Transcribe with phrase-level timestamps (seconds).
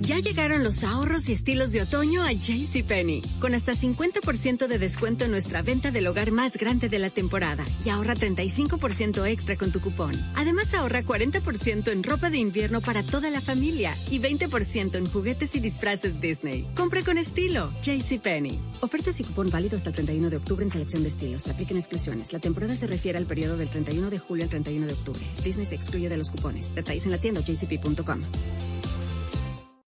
[0.00, 3.22] Ya llegaron los ahorros y estilos de otoño a JCPenney.
[3.40, 7.64] Con hasta 50% de descuento en nuestra venta del hogar más grande de la temporada.
[7.84, 10.12] Y ahorra 35% extra con tu cupón.
[10.34, 13.94] Además ahorra 40% en ropa de invierno para toda la familia.
[14.10, 16.66] Y 20% en juguetes y disfraces Disney.
[16.74, 17.72] Compre con estilo.
[17.82, 18.58] JCPenney.
[18.80, 21.48] Ofertas y cupón válido hasta el 31 de octubre en selección de estilos.
[21.48, 22.32] Apliquen exclusiones.
[22.32, 25.26] La temporada se refiere al periodo del 31 de julio al 31 de octubre.
[25.44, 26.74] Disney se excluye de los cupones.
[26.74, 28.22] Detalles en la tienda jcp.com.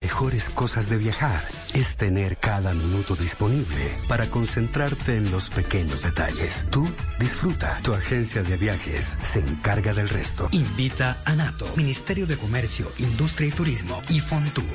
[0.03, 1.43] Mejores cosas de viajar
[1.75, 6.65] es tener cada minuto disponible para concentrarte en los pequeños detalles.
[6.71, 6.87] Tú
[7.19, 7.79] disfruta.
[7.83, 10.49] Tu agencia de viajes se encarga del resto.
[10.53, 14.65] Invita a NATO, Ministerio de Comercio, Industria y Turismo y Fontour.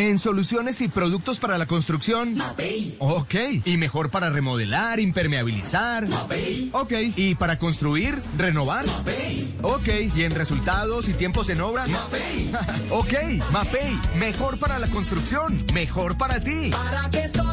[0.00, 2.34] En soluciones y productos para la construcción.
[2.34, 2.96] Mapei.
[3.00, 3.34] Ok.
[3.66, 6.08] Y mejor para remodelar, impermeabilizar.
[6.08, 6.70] Mapei.
[6.72, 6.92] Ok.
[7.16, 8.86] Y para construir, renovar.
[8.86, 9.54] Mapei.
[9.60, 9.88] Ok.
[10.16, 11.86] Y en resultados y tiempos en obra.
[11.86, 12.50] Mapei.
[12.90, 13.12] ok.
[13.52, 14.00] Mapei.
[14.16, 15.66] Mejor para la construcción.
[15.74, 16.70] Mejor para ti.
[16.70, 17.49] Para que todo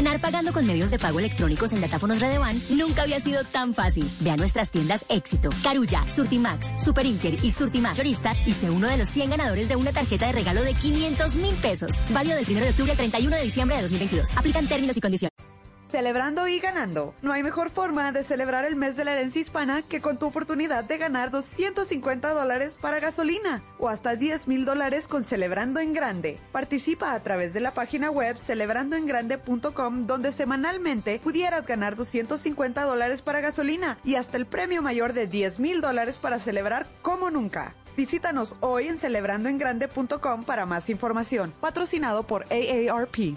[0.00, 4.10] Ganar pagando con medios de pago electrónicos en datáfonos Redevan nunca había sido tan fácil.
[4.20, 8.88] Ve a nuestras tiendas Éxito, Carulla, Surtimax, Super Inter y Surtimax Mayorista y sé uno
[8.88, 11.90] de los 100 ganadores de una tarjeta de regalo de 500 mil pesos.
[12.08, 14.30] Válido del 1 de octubre al 31 de diciembre de 2022.
[14.38, 15.39] Aplican términos y condiciones.
[15.90, 17.14] Celebrando y ganando.
[17.20, 20.26] No hay mejor forma de celebrar el mes de la herencia hispana que con tu
[20.26, 25.92] oportunidad de ganar 250 dólares para gasolina o hasta 10 mil dólares con Celebrando en
[25.92, 26.38] Grande.
[26.52, 33.40] Participa a través de la página web celebrandoengrande.com donde semanalmente pudieras ganar 250 dólares para
[33.40, 37.74] gasolina y hasta el premio mayor de 10 mil dólares para celebrar como nunca.
[37.96, 41.52] Visítanos hoy en celebrandoengrande.com para más información.
[41.60, 43.36] Patrocinado por AARP.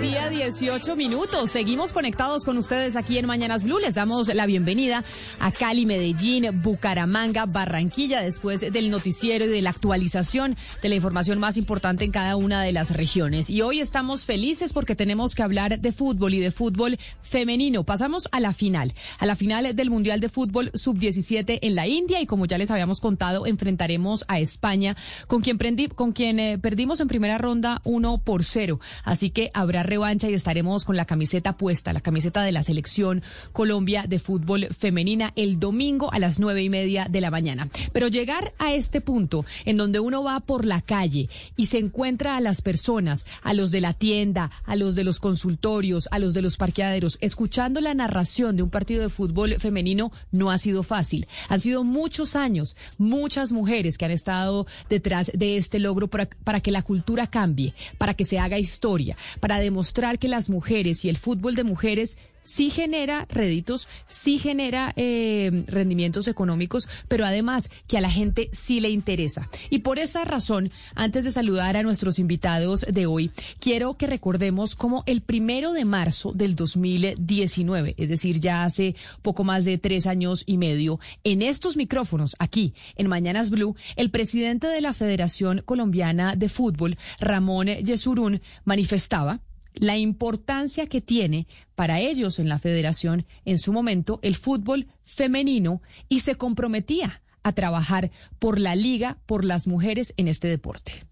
[0.00, 1.50] Día, 18 minutos.
[1.50, 3.78] Seguimos conectados con ustedes aquí en Mañanas Blue.
[3.78, 5.04] Les damos la bienvenida
[5.38, 11.38] a Cali, Medellín, Bucaramanga, Barranquilla, después del noticiero y de la actualización de la información
[11.38, 13.50] más importante en cada una de las regiones.
[13.50, 17.84] Y hoy estamos felices porque tenemos que hablar de fútbol y de fútbol femenino.
[17.84, 22.20] Pasamos a la final, a la final del Mundial de Fútbol Sub-17 en la India
[22.20, 24.96] y como ya les habíamos contado, enfrentaremos a España,
[25.26, 28.80] con quien, prendi- con quien eh, perdimos en primera ronda 1 por 0.
[29.04, 33.22] Así que habrá revancha y estaremos con la camiseta puesta, la camiseta de la selección
[33.52, 37.68] Colombia de fútbol femenina el domingo a las nueve y media de la mañana.
[37.92, 42.36] Pero llegar a este punto en donde uno va por la calle y se encuentra
[42.36, 46.32] a las personas, a los de la tienda, a los de los consultorios, a los
[46.34, 50.82] de los parqueaderos, escuchando la narración de un partido de fútbol femenino no ha sido
[50.82, 51.26] fácil.
[51.48, 56.60] Han sido muchos años, muchas mujeres que han estado detrás de este logro para, para
[56.60, 59.79] que la cultura cambie, para que se haga historia, para demostrar
[60.18, 66.28] que las mujeres y el fútbol de mujeres sí genera réditos, sí genera eh, rendimientos
[66.28, 69.48] económicos, pero además que a la gente sí le interesa.
[69.68, 73.30] Y por esa razón, antes de saludar a nuestros invitados de hoy,
[73.60, 79.44] quiero que recordemos cómo el primero de marzo del 2019, es decir, ya hace poco
[79.44, 84.66] más de tres años y medio, en estos micrófonos, aquí, en Mañanas Blue, el presidente
[84.66, 89.40] de la Federación Colombiana de Fútbol, Ramón Yesurún, manifestaba
[89.74, 95.82] la importancia que tiene para ellos en la federación en su momento el fútbol femenino
[96.08, 101.09] y se comprometía a trabajar por la liga, por las mujeres en este deporte.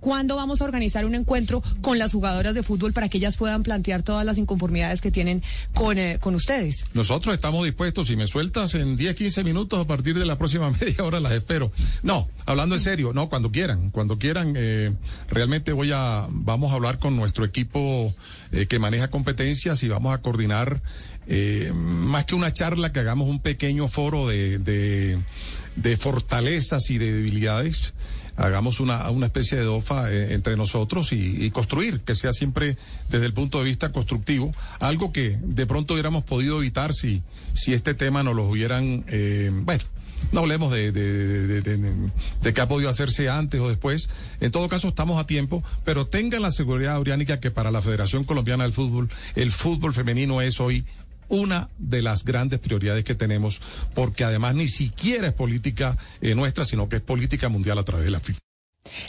[0.00, 3.62] ¿Cuándo vamos a organizar un encuentro con las jugadoras de fútbol para que ellas puedan
[3.62, 5.42] plantear todas las inconformidades que tienen
[5.74, 6.86] con, eh, con ustedes?
[6.94, 10.70] Nosotros estamos dispuestos, si me sueltas en 10, 15 minutos a partir de la próxima
[10.80, 11.70] media hora las espero.
[12.02, 14.92] No, hablando en serio, no, cuando quieran, cuando quieran, eh,
[15.28, 18.14] realmente voy a, vamos a hablar con nuestro equipo
[18.52, 20.82] eh, que maneja competencias y vamos a coordinar,
[21.26, 25.18] eh, más que una charla, que hagamos un pequeño foro de, de,
[25.76, 27.92] de fortalezas y de debilidades
[28.40, 32.76] hagamos una, una especie de DOFA eh, entre nosotros y, y construir, que sea siempre
[33.10, 37.22] desde el punto de vista constructivo, algo que de pronto hubiéramos podido evitar si,
[37.54, 39.84] si este tema no lo hubieran, eh, bueno,
[40.32, 42.10] no hablemos de, de, de,
[42.42, 44.08] de, qué ha podido hacerse antes o después.
[44.40, 48.24] En todo caso, estamos a tiempo, pero tengan la seguridad, Auriánica, que para la Federación
[48.24, 50.84] Colombiana del Fútbol, el fútbol femenino es hoy
[51.30, 53.60] una de las grandes prioridades que tenemos,
[53.94, 58.04] porque además ni siquiera es política eh, nuestra, sino que es política mundial a través
[58.04, 58.40] de la FIFA.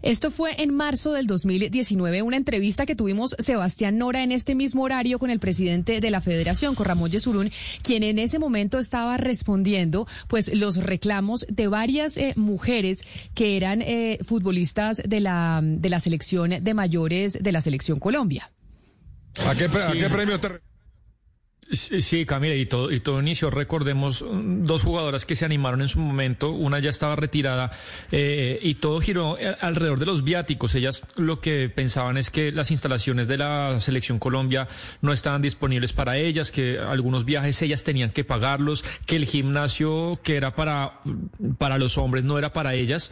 [0.01, 4.83] Esto fue en marzo del 2019, una entrevista que tuvimos Sebastián Nora en este mismo
[4.83, 7.51] horario con el presidente de la federación, con Ramón Yesurún,
[7.81, 13.03] quien en ese momento estaba respondiendo pues los reclamos de varias eh, mujeres
[13.33, 18.51] que eran eh, futbolistas de la, de la selección de mayores de la selección Colombia.
[19.47, 20.70] ¿A qué, a qué premio te...
[21.71, 25.87] Sí, Camila, y todo, y todo inicio, recordemos mm, dos jugadoras que se animaron en
[25.87, 27.71] su momento, una ya estaba retirada
[28.11, 30.75] eh, y todo giró eh, alrededor de los viáticos.
[30.75, 34.67] Ellas lo que pensaban es que las instalaciones de la selección Colombia
[35.01, 40.19] no estaban disponibles para ellas, que algunos viajes ellas tenían que pagarlos, que el gimnasio
[40.23, 40.99] que era para,
[41.57, 43.11] para los hombres no era para ellas.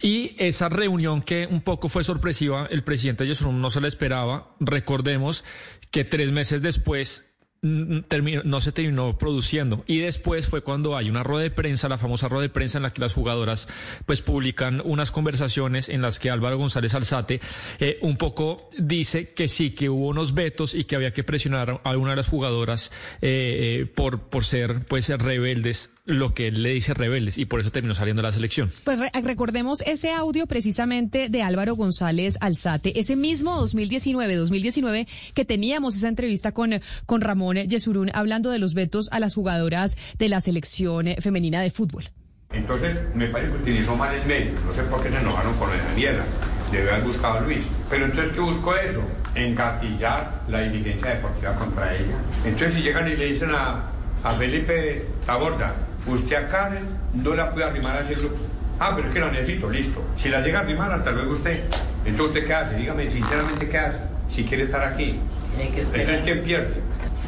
[0.00, 4.54] Y esa reunión que un poco fue sorpresiva, el presidente Yesurum no se la esperaba.
[4.60, 5.44] Recordemos
[5.90, 7.27] que tres meses después
[7.60, 9.82] no se terminó produciendo.
[9.86, 12.82] Y después fue cuando hay una rueda de prensa, la famosa rueda de prensa en
[12.82, 13.68] la que las jugadoras
[14.06, 17.40] pues publican unas conversaciones en las que Álvaro González Alzate
[17.80, 21.80] eh, un poco dice que sí, que hubo unos vetos y que había que presionar
[21.82, 26.62] a una de las jugadoras eh, eh, por, por ser pues rebeldes lo que él
[26.62, 28.72] le dice rebeldes y por eso terminó saliendo la selección.
[28.82, 36.08] Pues recordemos ese audio precisamente de Álvaro González Alzate, ese mismo 2019-2019 que teníamos esa
[36.08, 41.06] entrevista con, con Ramón Yesurún hablando de los vetos a las jugadoras de la selección
[41.20, 42.04] femenina de fútbol.
[42.52, 45.68] Entonces, me parece que utilizó mal el medio, no sé por qué se enojaron con
[45.74, 46.24] esa mierda.
[46.72, 47.64] Debe haber buscado a Luis.
[47.90, 49.02] Pero entonces, ¿qué buscó eso?
[49.34, 52.16] Engatillar la diligencia deportiva contra ella.
[52.46, 53.90] Entonces, si llegan y le dicen a,
[54.24, 55.74] a Felipe Taborda,
[56.08, 58.36] usted a Karen no la puede arrimar a ese grupo.
[58.80, 60.02] Ah, pero es que la necesito, listo.
[60.16, 61.64] Si la llega a arrimar, hasta luego usted.
[62.04, 62.76] Entonces, ¿usted qué hace?
[62.76, 63.98] Dígame sinceramente qué hace,
[64.30, 65.18] si quiere estar aquí.
[65.58, 66.74] Entonces, ¿quién pierde?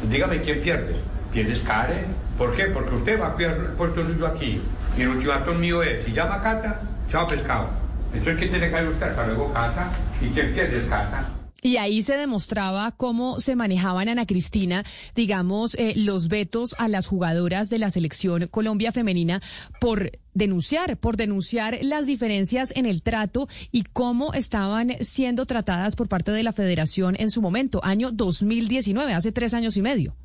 [0.09, 0.95] Dígame, ¿quién pierde?
[1.33, 2.05] ¿Pierdes Karen?
[2.37, 2.65] ¿Por qué?
[2.65, 4.61] Porque usted va a perder el puesto suyo aquí.
[4.97, 7.69] Y el ultimátum mío es, si llama Cata, chao pescado.
[8.13, 9.07] Entonces, ¿qué tiene que hacer usted?
[9.07, 9.89] Hasta luego Cata.
[10.21, 11.40] ¿Y quién pierde es Cata?
[11.63, 17.05] Y ahí se demostraba cómo se manejaban, Ana Cristina, digamos, eh, los vetos a las
[17.05, 19.43] jugadoras de la selección Colombia femenina
[19.79, 26.07] por denunciar, por denunciar las diferencias en el trato y cómo estaban siendo tratadas por
[26.07, 30.15] parte de la federación en su momento, año 2019, hace tres años y medio.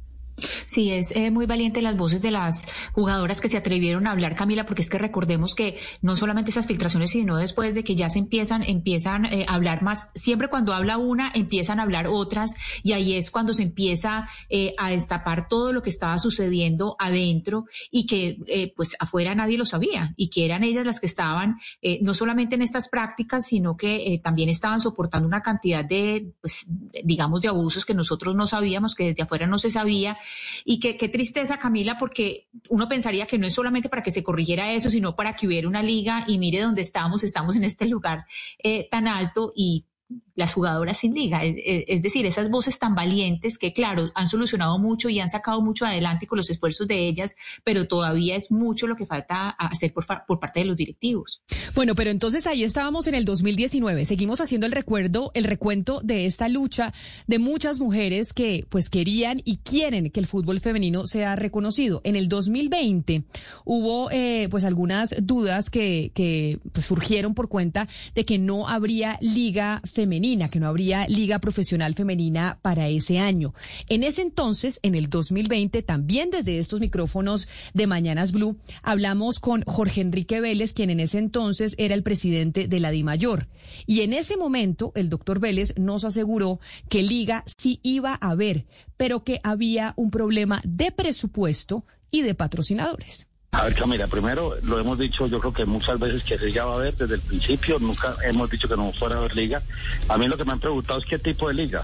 [0.67, 4.35] Sí, es eh, muy valiente las voces de las jugadoras que se atrevieron a hablar,
[4.35, 8.11] Camila, porque es que recordemos que no solamente esas filtraciones, sino después de que ya
[8.11, 12.55] se empiezan, empiezan eh, a hablar más, siempre cuando habla una, empiezan a hablar otras,
[12.83, 17.65] y ahí es cuando se empieza eh, a destapar todo lo que estaba sucediendo adentro
[17.91, 21.57] y que eh, pues afuera nadie lo sabía, y que eran ellas las que estaban
[22.03, 26.67] no solamente en estas prácticas, sino que también estaban soportando una cantidad de, pues,
[27.05, 30.19] digamos, de abusos que nosotros no sabíamos, que desde afuera no se sabía
[30.65, 34.73] y qué tristeza, Camila, porque uno pensaría que no es solamente para que se corrigiera
[34.73, 38.27] eso, sino para que hubiera una liga y mire dónde estamos, estamos en este lugar
[38.63, 39.87] eh, tan alto y
[40.37, 41.43] las jugadoras sin liga.
[41.43, 45.61] Es, es, decir, esas voces tan valientes que, claro, han solucionado mucho y han sacado
[45.63, 47.35] mucho adelante con los esfuerzos de ellas,
[47.65, 51.43] pero todavía es mucho lo que falta hacer por, por parte de los directivos.
[51.75, 54.05] Bueno, pero entonces ahí estábamos en el 2019.
[54.05, 56.93] Seguimos haciendo el recuerdo, el recuento de esta lucha
[57.27, 62.03] de muchas mujeres que pues querían y quieren que el fútbol femenino sea reconocido.
[62.05, 63.25] En el 2020
[63.65, 69.19] hubo eh, pues algunas dudas que, que pues, surgieron por cuenta de que no habría
[69.23, 73.55] liga femenina que no habría liga profesional femenina para ese año.
[73.89, 79.63] En ese entonces, en el 2020, también desde estos micrófonos de Mañanas Blue, hablamos con
[79.63, 83.47] Jorge Enrique Vélez, quien en ese entonces era el presidente de la DIMAYOR.
[83.87, 88.67] Y en ese momento, el doctor Vélez nos aseguró que liga sí iba a haber,
[88.97, 93.29] pero que había un problema de presupuesto y de patrocinadores.
[93.57, 96.73] A ver, Camila, primero lo hemos dicho, yo creo que muchas veces que se va
[96.73, 99.63] a haber desde el principio, nunca hemos dicho que no fuera a haber liga.
[100.11, 101.83] A mí lo que me han preguntado es qué tipo de liga.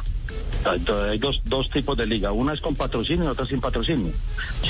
[0.66, 4.12] Hay dos, dos tipos de liga, una es con patrocinio y otra sin patrocinio.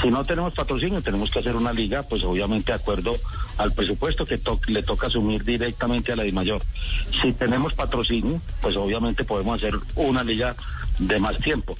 [0.00, 3.16] Si no tenemos patrocinio, tenemos que hacer una liga, pues obviamente de acuerdo
[3.58, 6.62] al presupuesto que to le toca asumir directamente a la DIMAYOR.
[7.20, 10.54] Si tenemos patrocinio, pues obviamente podemos hacer una liga
[11.00, 11.76] de más tiempo.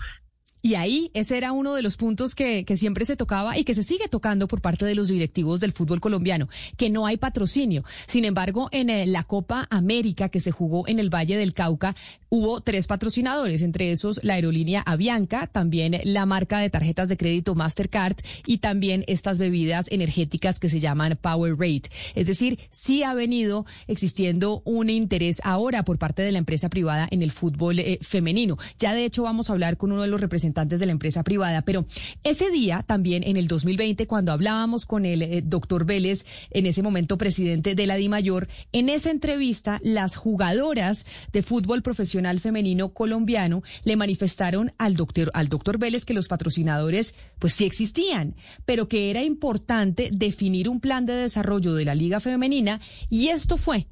[0.64, 3.74] Y ahí ese era uno de los puntos que, que, siempre se tocaba y que
[3.74, 7.84] se sigue tocando por parte de los directivos del fútbol colombiano, que no hay patrocinio.
[8.06, 11.96] Sin embargo, en eh, la Copa América que se jugó en el Valle del Cauca,
[12.32, 17.54] hubo tres patrocinadores, entre esos la aerolínea Avianca, también la marca de tarjetas de crédito
[17.54, 21.90] Mastercard y también estas bebidas energéticas que se llaman Power Rate.
[22.14, 27.06] Es decir, sí ha venido existiendo un interés ahora por parte de la empresa privada
[27.10, 28.56] en el fútbol eh, femenino.
[28.78, 31.60] Ya de hecho vamos a hablar con uno de los representantes de la empresa privada.
[31.60, 31.84] Pero
[32.24, 36.82] ese día, también en el 2020, cuando hablábamos con el eh, doctor Vélez, en ese
[36.82, 43.62] momento presidente de la DIMAYOR, en esa entrevista, las jugadoras de fútbol profesional femenino colombiano
[43.84, 49.10] le manifestaron al doctor, al doctor Vélez que los patrocinadores, pues sí existían, pero que
[49.10, 53.86] era importante definir un plan de desarrollo de la liga femenina y esto fue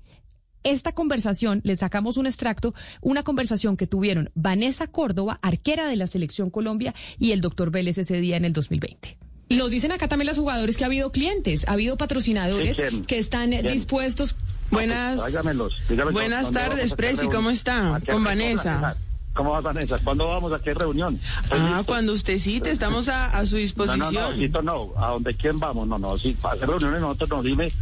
[0.63, 6.07] esta conversación, le sacamos un extracto, una conversación que tuvieron Vanessa Córdoba, arquera de la
[6.07, 9.17] Selección Colombia, y el doctor Vélez ese día en el 2020.
[9.51, 13.51] Nos dicen acá también los jugadores que ha habido clientes, ha habido patrocinadores que están
[13.51, 14.37] dispuestos.
[14.71, 15.21] Buenas,
[16.13, 18.01] buenas tardes, Presi, ¿cómo está?
[18.11, 18.97] Con Vanessa.
[19.35, 19.99] ¿Cómo va Vanessa?
[20.03, 21.19] ¿Cuándo vamos a qué reunión?
[21.53, 24.13] Ah, cuando usted cite, estamos a, su disposición.
[24.13, 25.87] No, no, no, no, ¿a dónde quién vamos?
[25.87, 27.73] No, no, sí, para hacer reuniones nosotros nos dime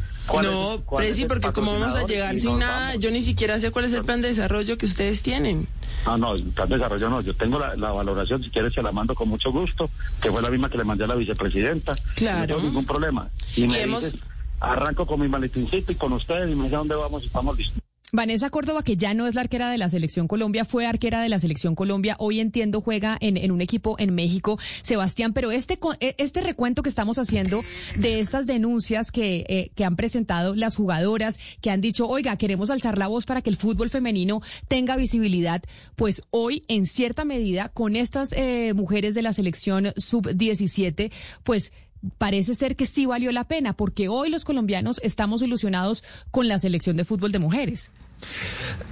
[0.43, 3.93] no, Presi, porque como vamos a llegar sin nada, yo ni siquiera sé cuál es
[3.93, 5.67] el plan de desarrollo que ustedes tienen.
[6.05, 8.93] No, no, el plan de desarrollo no, yo tengo la, valoración, si quieres se la
[8.93, 9.91] mando con mucho gusto,
[10.21, 11.95] que fue la misma que le mandé a la vicepresidenta.
[12.15, 12.41] Claro.
[12.41, 13.29] No tengo ningún problema.
[13.57, 14.15] Y, me dices,
[14.61, 17.83] arranco con mi maletincito y con ustedes y me dónde vamos y estamos listos.
[18.11, 21.29] Vanessa Córdoba, que ya no es la arquera de la selección Colombia, fue arquera de
[21.29, 22.17] la selección Colombia.
[22.19, 24.59] Hoy entiendo juega en, un equipo en México.
[24.83, 27.61] Sebastián, pero este, e, este recuento que estamos haciendo
[27.97, 32.71] de estas denuncias que, eh, que han presentado las jugadoras, que han dicho, oiga, queremos
[32.71, 35.63] alzar la voz para que el fútbol femenino tenga visibilidad,
[35.95, 41.13] pues hoy, en cierta medida, con estas eh, mujeres de la selección sub-17,
[41.45, 41.73] pues
[42.19, 46.59] parece ser que sí valió la pena, porque hoy los colombianos estamos ilusionados con la
[46.59, 47.91] selección de fútbol de mujeres.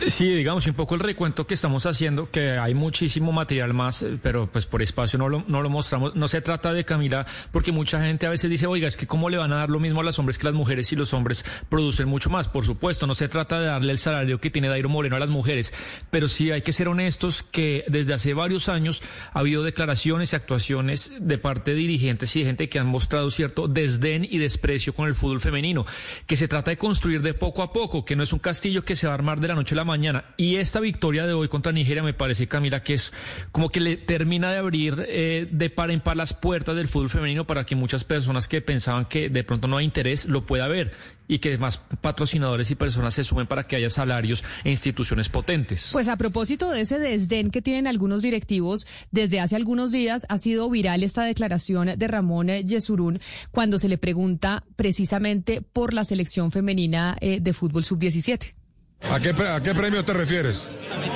[0.06, 4.18] Sí, digamos, un poco el recuento que estamos haciendo, que hay muchísimo material más, eh,
[4.23, 6.14] pero pues por espacio no lo, no lo mostramos.
[6.14, 9.30] No se trata de Camila, porque mucha gente a veces dice, oiga, es que cómo
[9.30, 11.45] le van a dar lo mismo a los hombres que las mujeres si los hombres
[11.68, 12.49] producen mucho más.
[12.49, 15.30] Por supuesto, no se trata de darle el salario que tiene Dairo Moreno a las
[15.30, 15.73] mujeres,
[16.11, 19.02] pero sí hay que ser honestos que desde hace varios años
[19.33, 23.30] ha habido declaraciones y actuaciones de parte de dirigentes y de gente que han mostrado
[23.30, 25.87] cierto desdén y desprecio con el fútbol femenino,
[26.26, 28.95] que se trata de construir de poco a poco, que no es un castillo que
[28.95, 30.25] se va armar de la noche a la mañana.
[30.37, 33.13] Y esta victoria de hoy contra Nigeria me parece, Camila, que es
[33.53, 37.11] como que le termina de abrir eh, de par en par las puertas del fútbol
[37.11, 40.69] femenino para que muchas personas que pensaban que de pronto no hay interés lo pueda
[40.69, 40.93] ver
[41.29, 45.91] y que más patrocinadores y personas se sumen para que haya salarios e instituciones potentes.
[45.93, 50.39] Pues a propósito de ese desdén que tienen algunos directivos, desde hace algunos días ha
[50.39, 53.21] sido viral esta declaración de Ramón Yesurún
[53.51, 58.56] cuando se le pregunta precisamente por la selección femenina eh, de fútbol sub-17.
[59.03, 60.69] ¿A qué, ¿A qué premio te refieres?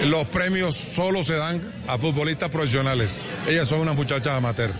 [0.06, 3.18] Los premios solo se dan a futbolistas profesionales.
[3.48, 4.70] Ellas son unas muchachas amateur.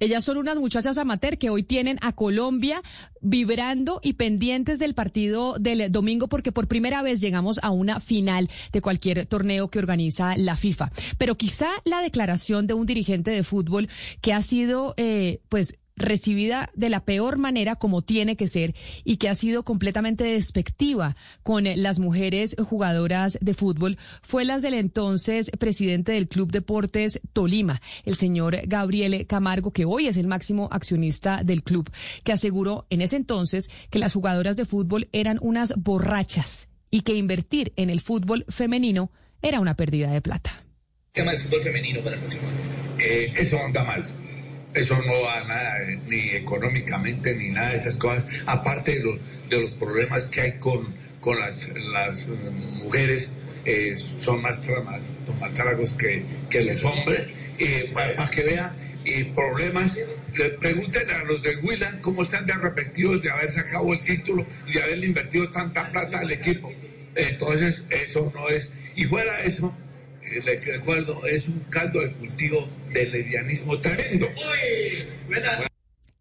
[0.00, 2.82] Ellas son unas muchachas amateur que hoy tienen a Colombia
[3.20, 8.50] vibrando y pendientes del partido del domingo porque por primera vez llegamos a una final
[8.72, 10.90] de cualquier torneo que organiza la FIFA.
[11.16, 13.88] Pero quizá la declaración de un dirigente de fútbol
[14.20, 18.74] que ha sido, eh, pues, recibida de la peor manera como tiene que ser
[19.04, 24.74] y que ha sido completamente despectiva con las mujeres jugadoras de fútbol fue las del
[24.74, 30.68] entonces presidente del Club Deportes Tolima, el señor Gabriel Camargo, que hoy es el máximo
[30.72, 31.90] accionista del club,
[32.24, 37.14] que aseguró en ese entonces que las jugadoras de fútbol eran unas borrachas y que
[37.14, 39.10] invertir en el fútbol femenino
[39.42, 40.64] era una pérdida de plata.
[41.12, 42.58] tema del fútbol femenino para el próximo año?
[42.98, 44.02] Eh, eso anda mal
[44.74, 49.18] eso no va nada, eh, ni económicamente, ni nada de esas cosas, aparte de los,
[49.48, 53.32] de los problemas que hay con, con las, las mujeres,
[53.64, 57.28] eh, son más traumatólogos que, que los hombres,
[57.58, 58.76] eh, para, que vean
[59.34, 59.96] problemas.
[60.34, 64.46] Le pregunten a los del Willan cómo están de arrepentidos de haber sacado el título
[64.66, 66.72] y de haberle invertido tanta plata al equipo.
[67.14, 68.72] Entonces, eso no es.
[68.96, 69.76] Y fuera eso,
[70.30, 74.26] le recuerdo, es un caldo de cultivo del lesbianismo tremendo.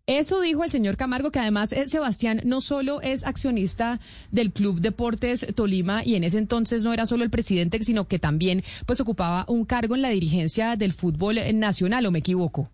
[0.06, 4.82] Eso dijo el señor Camargo, que además eh, Sebastián no solo es accionista del Club
[4.82, 9.00] Deportes Tolima y en ese entonces no era solo el presidente, sino que también pues
[9.00, 12.70] ocupaba un cargo en la dirigencia del fútbol nacional, ¿o me equivoco?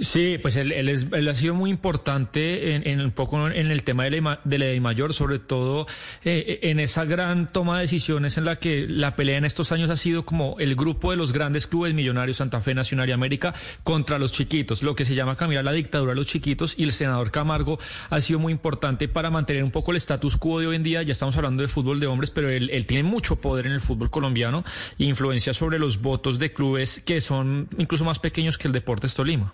[0.00, 4.04] Sí, pues él, es, él, ha sido muy importante en, un poco en el tema
[4.04, 5.86] de la, mayor, sobre todo
[6.24, 9.90] eh, en esa gran toma de decisiones en la que la pelea en estos años
[9.90, 13.54] ha sido como el grupo de los grandes clubes millonarios, Santa Fe, Nacional y América,
[13.84, 16.92] contra los chiquitos, lo que se llama cambiar la dictadura de los chiquitos y el
[16.92, 17.78] senador Camargo
[18.10, 21.02] ha sido muy importante para mantener un poco el status quo de hoy en día.
[21.02, 24.10] Ya estamos hablando de fútbol de hombres, pero él, tiene mucho poder en el fútbol
[24.10, 24.64] colombiano
[24.98, 29.41] influencia sobre los votos de clubes que son incluso más pequeños que el Deportes Tolima.
[29.42, 29.52] проблема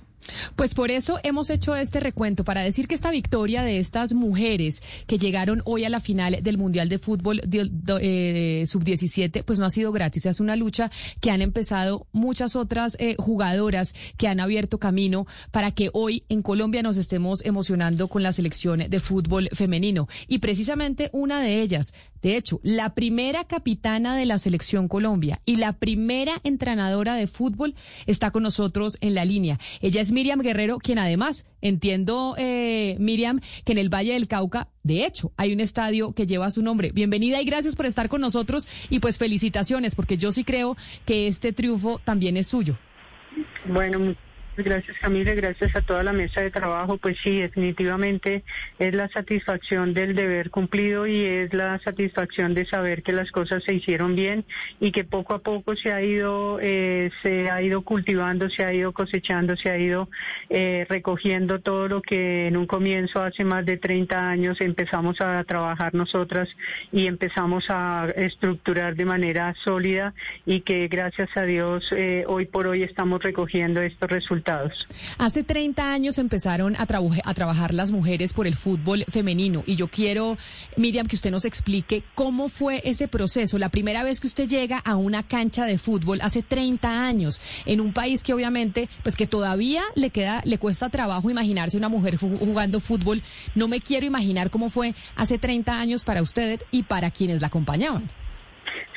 [0.56, 4.82] Pues por eso hemos hecho este recuento, para decir que esta victoria de estas mujeres
[5.06, 9.70] que llegaron hoy a la final del Mundial de Fútbol eh, Sub-17, pues no ha
[9.70, 10.26] sido gratis.
[10.26, 15.70] Es una lucha que han empezado muchas otras eh, jugadoras que han abierto camino para
[15.72, 20.08] que hoy en Colombia nos estemos emocionando con la selección de fútbol femenino.
[20.26, 25.56] Y precisamente una de ellas, de hecho, la primera capitana de la selección Colombia y
[25.56, 27.74] la primera entrenadora de fútbol
[28.06, 29.58] está con nosotros en la línea.
[29.80, 34.68] Ella es Miriam Guerrero, quien además, entiendo, eh, Miriam, que en el Valle del Cauca,
[34.82, 36.92] de hecho, hay un estadio que lleva su nombre.
[36.92, 41.26] Bienvenida y gracias por estar con nosotros y pues felicitaciones, porque yo sí creo que
[41.26, 42.78] este triunfo también es suyo.
[43.66, 44.14] Bueno,
[44.60, 46.96] Gracias Camila, gracias a toda la mesa de trabajo.
[46.96, 48.42] Pues sí, definitivamente
[48.80, 53.62] es la satisfacción del deber cumplido y es la satisfacción de saber que las cosas
[53.62, 54.44] se hicieron bien
[54.80, 58.72] y que poco a poco se ha ido, eh, se ha ido cultivando, se ha
[58.74, 60.08] ido cosechando, se ha ido
[60.50, 65.44] eh, recogiendo todo lo que en un comienzo hace más de 30 años empezamos a
[65.44, 66.48] trabajar nosotras
[66.90, 72.66] y empezamos a estructurar de manera sólida y que gracias a Dios eh, hoy por
[72.66, 74.47] hoy estamos recogiendo estos resultados
[75.18, 76.86] Hace 30 años empezaron a,
[77.24, 80.38] a trabajar las mujeres por el fútbol femenino y yo quiero,
[80.76, 83.58] Miriam, que usted nos explique cómo fue ese proceso.
[83.58, 87.80] La primera vez que usted llega a una cancha de fútbol hace 30 años en
[87.80, 92.16] un país que obviamente, pues que todavía le queda, le cuesta trabajo imaginarse una mujer
[92.16, 93.22] jugando fútbol.
[93.54, 97.48] No me quiero imaginar cómo fue hace 30 años para usted y para quienes la
[97.48, 98.10] acompañaban.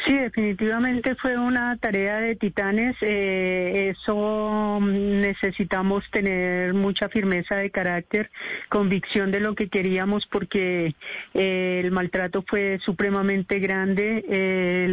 [0.06, 2.96] Sí, definitivamente fue una tarea de titanes.
[3.02, 8.32] Eh, eso mm, necesitamos tener mucha firmeza de carácter,
[8.70, 10.96] convicción de lo que queríamos, porque
[11.36, 14.26] eh, el maltrato fue supremamente grande.
[14.28, 14.88] Eh,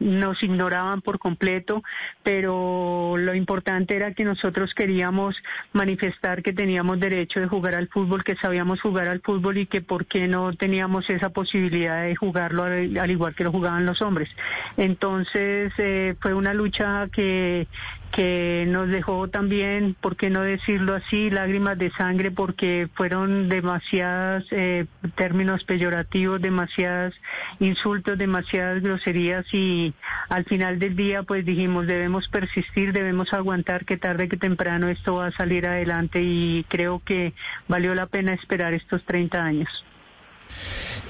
[0.00, 1.84] nos ignoraban por completo,
[2.24, 5.36] pero lo importante era que nosotros queríamos
[5.72, 9.80] manifestar que teníamos derecho de jugar al fútbol, que sabíamos jugar al fútbol y que
[9.80, 14.28] por qué no teníamos esa posibilidad de jugarlo al igual que lo jugaban los hombres.
[14.76, 17.66] Entonces eh, fue una lucha que,
[18.14, 24.44] que nos dejó también, por qué no decirlo así, lágrimas de sangre porque fueron demasiados
[24.52, 27.14] eh, términos peyorativos, demasiados
[27.58, 29.94] insultos, demasiadas groserías y
[30.28, 35.16] al final del día pues dijimos debemos persistir, debemos aguantar que tarde que temprano esto
[35.16, 37.34] va a salir adelante y creo que
[37.66, 39.84] valió la pena esperar estos 30 años.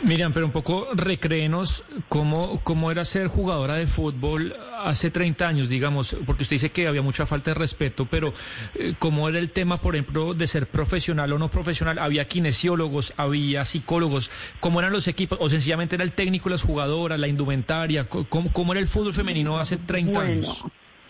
[0.02, 5.68] Miriam, pero un poco recréenos cómo, cómo era ser jugadora de fútbol hace 30 años,
[5.70, 8.34] digamos, porque usted dice que había mucha falta de respeto, pero
[8.74, 11.98] eh, cómo era el tema, por ejemplo, de ser profesional o no profesional.
[11.98, 14.30] Había kinesiólogos, había psicólogos,
[14.60, 18.72] cómo eran los equipos, o sencillamente era el técnico, las jugadoras, la indumentaria, cómo, cómo
[18.72, 20.64] era el fútbol femenino hace 30 años.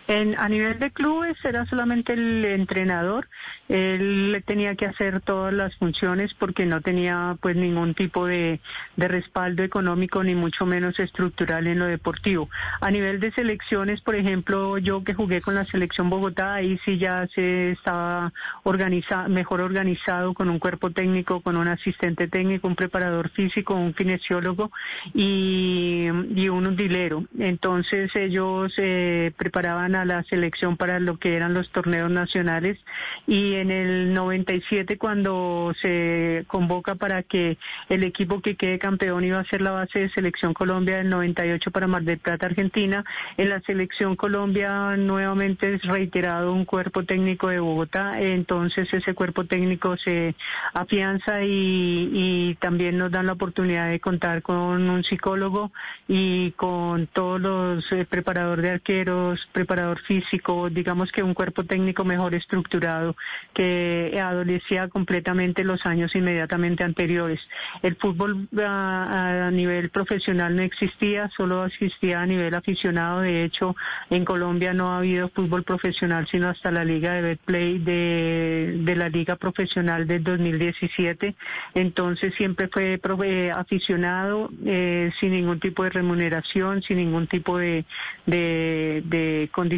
[0.07, 3.29] En, a nivel de clubes era solamente el entrenador,
[3.69, 8.61] él tenía que hacer todas las funciones porque no tenía pues ningún tipo de,
[8.97, 12.51] de, respaldo económico ni mucho menos estructural en lo deportivo.
[12.83, 16.99] A nivel de selecciones, por ejemplo, yo que jugué con la selección Bogotá, ahí sí
[16.99, 18.33] ya se estaba
[18.64, 23.95] organiza, mejor organizado con un cuerpo técnico, con un asistente técnico, un preparador físico, un
[23.95, 24.71] kinesiólogo
[25.14, 27.25] y, y un utilero.
[27.38, 32.79] Entonces ellos eh, preparaban a la selección para lo que eran los torneos nacionales.
[33.27, 39.41] Y en el 97 cuando se convoca para que el equipo que quede campeón iba
[39.41, 43.05] a ser la base de selección Colombia del 98 para Mar del Plata Argentina,
[43.37, 49.45] en la selección Colombia nuevamente es reiterado un cuerpo técnico de Bogotá, entonces ese cuerpo
[49.45, 50.35] técnico se
[50.73, 55.73] afianza y, y también nos dan la oportunidad de contar con un psicólogo
[56.09, 62.05] y con todos los eh, preparadores de arqueros, preparadores físico, digamos que un cuerpo técnico
[62.05, 63.16] mejor estructurado
[63.53, 67.40] que adolecía completamente los años inmediatamente anteriores.
[67.83, 73.20] El fútbol a, nivel profesional no existía, solo existía a nivel aficionado.
[73.20, 73.77] De hecho,
[74.11, 78.97] en Colombia no ha habido fútbol profesional sino hasta la Liga de Betplay de, de
[78.97, 81.35] la Liga Profesional del 2017.
[81.75, 87.85] Entonces siempre fue eh, aficionado eh, sin ningún tipo de remuneración, sin ningún tipo de,
[88.27, 89.74] de, de condición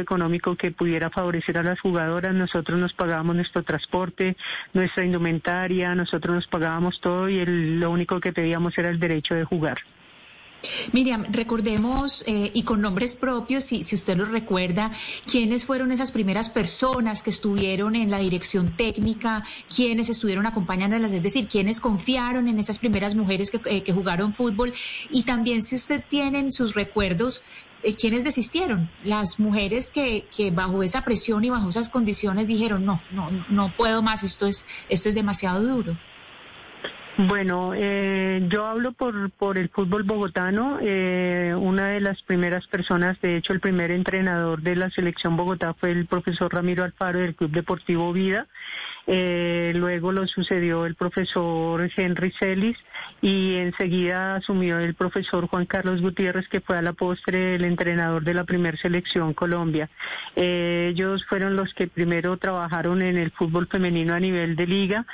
[0.00, 2.34] económico que pudiera favorecer a las jugadoras.
[2.34, 4.36] Nosotros nos pagábamos nuestro transporte,
[4.72, 9.34] nuestra indumentaria, nosotros nos pagábamos todo y el, lo único que pedíamos era el derecho
[9.34, 9.78] de jugar.
[10.92, 14.92] Miriam, recordemos, eh, y con nombres propios, si, usted lo recuerda,
[15.26, 21.22] quiénes fueron esas primeras personas que estuvieron en la dirección técnica, quiénes estuvieron acompañándolas, es
[21.22, 24.72] decir, quiénes confiaron en esas primeras mujeres que, eh, que jugaron fútbol,
[25.10, 27.42] y también si usted tiene en sus recuerdos
[27.82, 32.84] eh, quiénes desistieron, las mujeres que, que bajo esa presión y bajo esas condiciones dijeron,
[32.84, 35.96] no, no, no puedo más, esto es, esto es demasiado duro.
[37.18, 40.78] Bueno, eh, yo hablo por, por el fútbol bogotano.
[40.80, 45.74] Eh, una de las primeras personas, de hecho el primer entrenador de la selección Bogotá
[45.74, 48.46] fue el profesor Ramiro Alfaro del Club Deportivo Vida.
[49.06, 52.78] Eh, luego lo sucedió el profesor Henry Celis
[53.20, 58.24] y enseguida asumió el profesor Juan Carlos Gutiérrez, que fue a la postre el entrenador
[58.24, 59.90] de la primer selección Colombia.
[60.34, 65.04] Eh, ellos fueron los que primero trabajaron en el fútbol femenino a nivel de liga.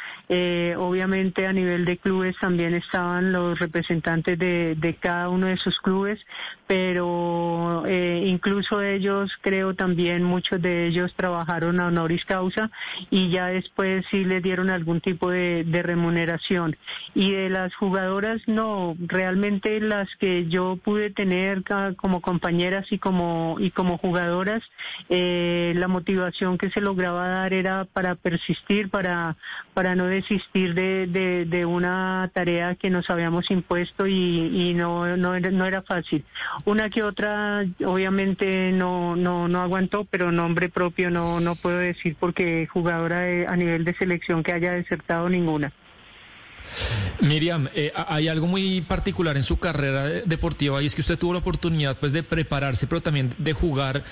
[0.79, 5.81] Obviamente a nivel de clubes también estaban los representantes de, de cada uno de sus
[5.81, 6.21] clubes,
[6.67, 12.71] pero eh, incluso ellos, creo también muchos de ellos trabajaron a honoris causa
[13.11, 16.77] y ya después sí les dieron algún tipo de, remuneración.
[17.15, 21.63] Y de las jugadoras, no, realmente las que yo pude tener
[21.97, 24.63] como compañeras y como, y como jugadoras,
[25.09, 29.37] eh, la motivación que se lograba dar era para persistir, para,
[29.73, 34.13] para no desistir de, de, de una tarea que nos habíamos impuesto y,
[34.71, 36.25] y no, no, era, no era fácil.
[36.67, 42.17] Una que otra, obviamente no, no, no aguantó, pero nombre propio no, no puedo decir
[42.21, 45.73] porque jugadora de- a nivel de selección que haya desertado ninguna.
[47.21, 51.19] Miriam, eh, hay algo muy particular en su carrera de- deportiva y es que usted
[51.19, 54.03] tuvo la oportunidad pues de prepararse, pero también de jugar.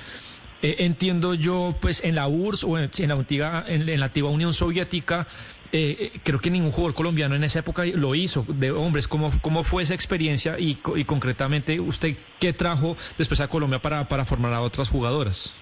[0.63, 4.07] eh, entiendo yo, pues en la URSS o en, en la antigua, en, en la
[4.07, 5.27] antigua Unión Soviética,
[5.73, 9.09] eh, eh, creo que ningún jugador colombiano en esa época lo hizo, de hombres.
[9.09, 14.09] ¿Cómo, cómo fue esa experiencia y, y concretamente usted qué trajo después a Colombia para,
[14.09, 15.53] para formar a otras jugadoras?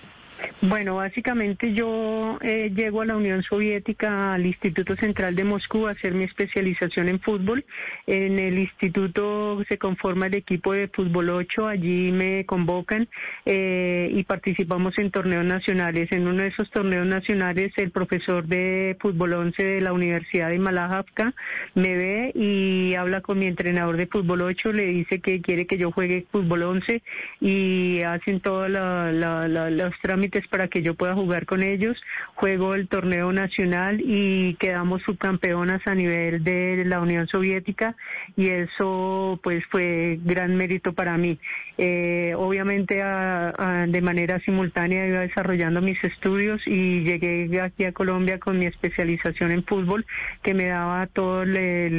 [0.60, 5.92] Bueno, básicamente yo eh, llego a la Unión Soviética, al Instituto Central de Moscú, a
[5.92, 7.64] hacer mi especialización en fútbol.
[8.06, 13.08] En el instituto se conforma el equipo de fútbol 8, allí me convocan
[13.44, 16.10] eh, y participamos en torneos nacionales.
[16.12, 20.58] En uno de esos torneos nacionales, el profesor de fútbol 11 de la Universidad de
[20.58, 21.34] Malajavka
[21.74, 25.78] me ve y habla con mi entrenador de fútbol 8, le dice que quiere que
[25.78, 27.02] yo juegue fútbol 11
[27.40, 32.00] y hacen todos los trámites para que yo pueda jugar con ellos.
[32.34, 37.96] Juego el torneo nacional y quedamos subcampeonas a nivel de la Unión Soviética
[38.36, 41.38] y eso pues fue gran mérito para mí.
[41.78, 48.58] Eh, obviamente de manera simultánea iba desarrollando mis estudios y llegué aquí a Colombia con
[48.58, 50.06] mi especialización en fútbol
[50.42, 51.56] que me daba todo el,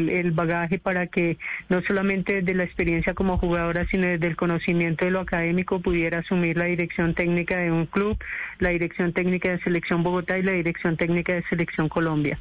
[0.10, 1.38] el bagaje para que
[1.70, 6.20] no solamente desde la experiencia como jugadora sino desde el conocimiento de lo académico pudiera
[6.20, 8.18] asumir la dirección técnica de un club,
[8.60, 12.40] la dirección técnica de Selección Bogotá y la dirección técnica de Selección Colombia.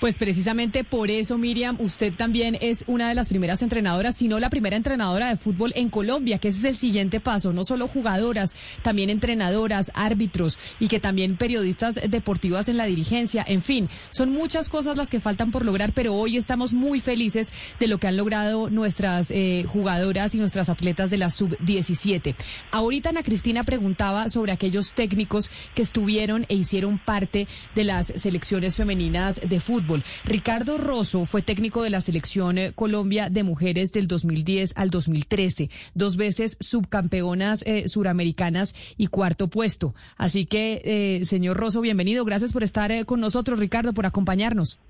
[0.00, 4.38] Pues precisamente por eso, Miriam, usted también es una de las primeras entrenadoras, si no
[4.38, 7.88] la primera entrenadora de fútbol en Colombia, que ese es el siguiente paso, no solo
[7.88, 14.30] jugadoras, también entrenadoras, árbitros y que también periodistas deportivas en la dirigencia, en fin, son
[14.30, 18.08] muchas cosas las que faltan por lograr, pero hoy estamos muy felices de lo que
[18.08, 22.34] han logrado nuestras eh, jugadoras y nuestras atletas de la sub-17.
[22.72, 28.74] Ahorita Ana Cristina preguntaba sobre aquellos técnicos que estuvieron e hicieron parte de las selecciones
[28.74, 30.02] femeninas de fútbol.
[30.24, 35.68] Ricardo Rosso fue técnico de la selección eh, Colombia de mujeres del 2010 al 2013,
[35.94, 39.94] dos veces subcampeonas eh, suramericanas y cuarto puesto.
[40.16, 42.24] Así que, eh, señor Rosso, bienvenido.
[42.24, 44.80] Gracias por estar con nosotros, Ricardo, por acompañarnos.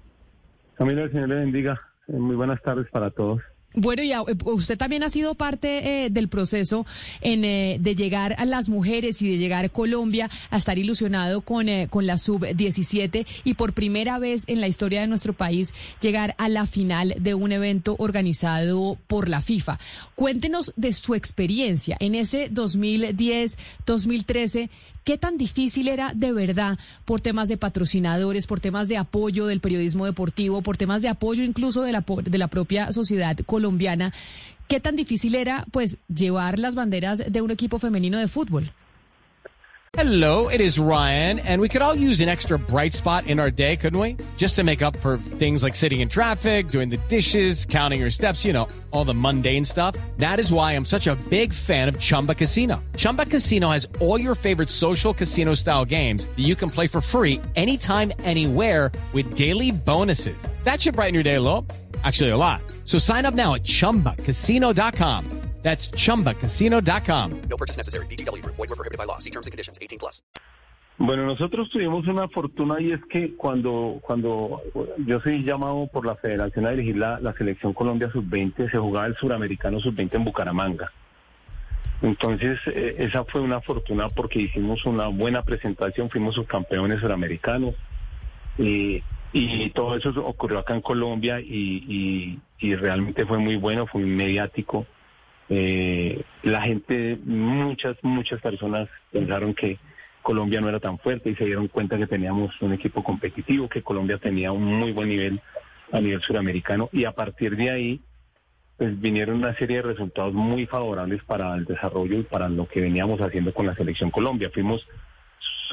[0.77, 1.81] Camila, el Señor le bendiga.
[2.07, 3.40] Muy buenas tardes para todos.
[3.74, 6.87] Bueno, y eh, usted también ha sido parte eh, del proceso
[7.20, 11.40] en, eh, de llegar a las mujeres y de llegar a Colombia a estar ilusionado
[11.40, 15.74] con, eh, con la sub-17 y por primera vez en la historia de nuestro país
[16.00, 19.80] llegar a la final de un evento organizado por la FIFA.
[20.14, 24.70] Cuéntenos de su experiencia en ese 2010-2013.
[25.02, 29.60] ¿Qué tan difícil era de verdad por temas de patrocinadores, por temas de apoyo del
[29.60, 33.63] periodismo deportivo, por temas de apoyo incluso de la, de la propia sociedad colombiana?
[34.68, 38.72] ¿Qué tan difícil era pues llevar las banderas de un equipo femenino de fútbol?
[39.96, 43.48] Hello, it is Ryan, and we could all use an extra bright spot in our
[43.48, 44.16] day, couldn't we?
[44.37, 48.11] Just to make up for things like sitting in traffic, doing the dishes, counting your
[48.11, 49.94] steps, you know, all the mundane stuff.
[50.16, 52.83] That is why I'm such a big fan of Chumba Casino.
[52.96, 57.00] Chumba Casino has all your favorite social casino style games that you can play for
[57.00, 60.37] free anytime, anywhere with daily bonuses.
[60.64, 61.64] That should brighten your day a little.
[62.04, 62.60] Actually, a lot.
[62.84, 65.44] So sign up now at chumbacasino.com.
[65.64, 67.40] That's chumbacasino.com.
[67.48, 68.06] No purchase necessary.
[68.06, 68.56] VGW Group.
[68.56, 69.18] Void were prohibited by law.
[69.18, 69.78] See terms and conditions.
[69.80, 70.22] 18 plus.
[70.98, 74.62] Bueno, nosotros tuvimos una fortuna y es que cuando, cuando
[75.06, 79.06] yo soy llamado por la federación a dirigir la, la selección Colombia sub-20, se jugaba
[79.06, 80.92] el suramericano sub-20 en Bucaramanga.
[82.02, 87.74] Entonces, eh, esa fue una fortuna porque hicimos una buena presentación, fuimos subcampeones suramericanos.
[88.58, 89.02] Y,
[89.37, 94.03] y todo eso ocurrió acá en Colombia y, y, y realmente fue muy bueno, fue
[94.03, 94.87] mediático.
[95.49, 99.79] Eh, la gente, muchas, muchas personas pensaron que
[100.23, 103.83] Colombia no era tan fuerte y se dieron cuenta que teníamos un equipo competitivo, que
[103.83, 105.40] Colombia tenía un muy buen nivel
[105.90, 108.01] a nivel suramericano y a partir de ahí
[108.77, 112.81] pues vinieron una serie de resultados muy favorables para el desarrollo y para lo que
[112.81, 114.51] veníamos haciendo con la selección Colombia.
[114.55, 114.87] Fuimos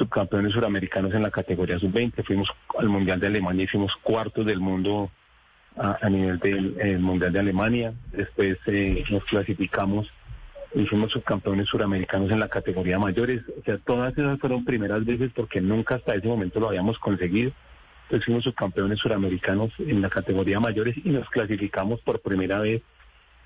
[0.02, 4.60] subcampeones suramericanos en la categoría sub-20, fuimos al Mundial de Alemania y fuimos cuartos del
[4.60, 5.10] mundo
[5.76, 7.94] a, nivel del el Mundial de Alemania.
[8.10, 10.08] Después eh, nos clasificamos
[10.74, 13.42] y fuimos subcampeones suramericanos en la categoría mayores.
[13.60, 17.52] O sea, todas esas fueron primeras veces porque nunca hasta ese momento lo habíamos conseguido.
[18.04, 22.82] Entonces fuimos subcampeones suramericanos en la categoría mayores y nos clasificamos por primera vez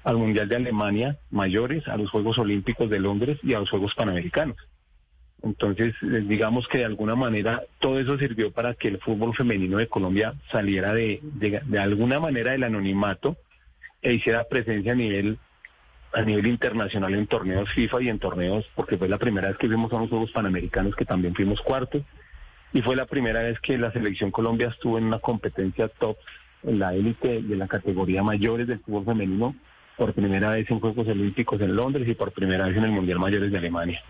[0.04, 3.94] al Mundial de Alemania mayores, a los Juegos Olímpicos de Londres y a los Juegos
[3.94, 4.56] Panamericanos.
[5.46, 9.78] Entonces, eh, digamos que de alguna manera todo eso sirvió para que el fútbol femenino
[9.78, 13.36] de Colombia saliera de, de, alguna manera del anonimato
[14.02, 15.38] e hiciera presencia a nivel
[16.12, 19.68] a nivel internacional en torneos FIFA y en torneos, porque fue la primera vez que
[19.68, 22.02] fuimos a los Juegos Panamericanos que también fuimos cuartos,
[22.72, 26.16] y fue la primera vez que la selección Colombia estuvo en una competencia top
[26.64, 29.54] en la élite de la categoría mayores del fútbol femenino,
[29.96, 33.18] por primera vez en Juegos Olímpicos en Londres y por primera vez en el Mundial
[33.18, 34.02] Mayores de Alemania.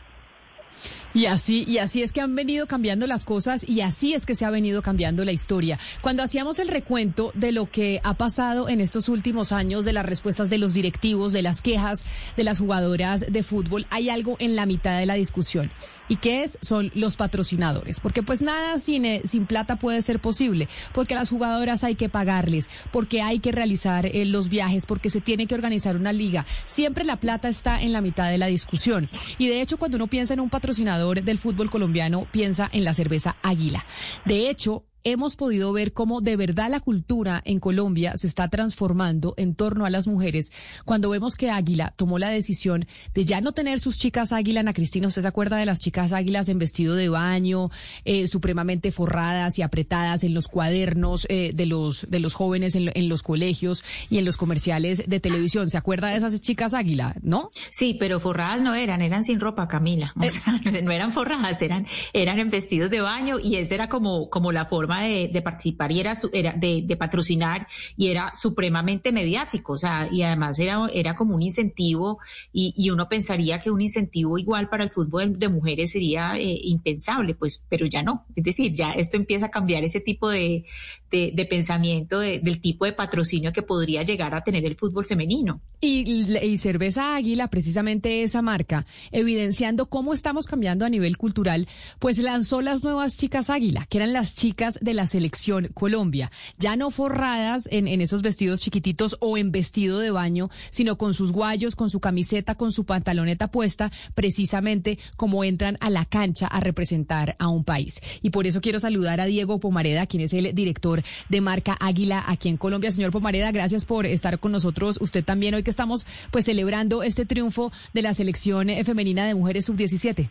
[1.14, 4.35] Y así, y así es que han venido cambiando las cosas y así es que
[4.35, 5.79] se ha venido cambiando la historia.
[6.03, 10.05] Cuando hacíamos el recuento de lo que ha pasado en estos últimos años, de las
[10.05, 12.05] respuestas de los directivos, de las quejas
[12.37, 15.71] de las jugadoras de fútbol, hay algo en la mitad de la discusión.
[16.09, 16.57] ¿Y qué es?
[16.61, 17.99] Son los patrocinadores.
[17.99, 20.69] Porque pues nada sin, eh, sin plata puede ser posible.
[20.92, 25.11] Porque a las jugadoras hay que pagarles, porque hay que realizar eh, los viajes, porque
[25.11, 26.47] se tiene que organizar una liga.
[26.66, 29.11] Siempre la plata está en la mitad de la discusión.
[29.38, 32.94] Y de hecho, cuando uno piensa en un patrocinador del fútbol colombiano, piensa en la
[32.94, 33.85] cerveza Águila.
[34.24, 39.35] De hecho, hemos podido ver cómo de verdad la cultura en Colombia se está transformando
[39.37, 40.51] en torno a las mujeres
[40.85, 44.73] cuando vemos que Águila tomó la decisión de ya no tener sus chicas Águila, Ana
[44.73, 47.71] Cristina, ¿usted se acuerda de las chicas Águilas en vestido de baño,
[48.05, 52.90] eh, supremamente forradas y apretadas en los cuadernos eh, de los de los jóvenes en,
[52.92, 55.71] en, los colegios y en los comerciales de televisión?
[55.71, 57.51] ¿Se acuerda de esas chicas Águila, no?
[57.71, 60.12] Sí, pero forradas no eran, eran sin ropa, Camila.
[60.16, 64.29] O sea, no eran forradas, eran eran en vestidos de baño y esa era como
[64.31, 69.74] como la forma de, participar y era, era de, de, patrocinar y era supremamente mediático,
[69.74, 72.18] o sea, y además era, era como un incentivo
[72.52, 76.59] y, y uno pensaría que un incentivo igual para el fútbol de mujeres sería eh,
[76.64, 78.26] impensable, pues, pero ya no.
[78.35, 80.64] Es decir, ya esto empieza a cambiar ese tipo de,
[81.11, 85.61] de, de pensamiento del tipo de patrocinio que podría llegar a tener el fútbol femenino.
[85.80, 92.18] Y, y Cerveza Águila, precisamente esa marca, evidenciando cómo estamos cambiando a nivel cultural, pues
[92.18, 96.90] lanzó las nuevas chicas Águila, que eran las chicas de la selección Colombia, ya no
[96.90, 101.90] forradas en, esos vestidos chiquititos o en vestido de baño, sino con sus guayos, con
[101.90, 107.49] su camiseta, con su pantaloneta puesta, precisamente como entran a la cancha a representar a
[107.49, 108.01] un país.
[108.22, 112.25] Y por eso quiero saludar a Diego Pomareda, quien es el director de marca Águila
[112.27, 112.92] aquí en Colombia.
[112.92, 114.99] Señor Pomareda, gracias por estar con nosotros.
[115.03, 119.66] Usted también hoy que estamos pues celebrando este triunfo de la selección femenina de mujeres
[119.66, 120.31] sub-17.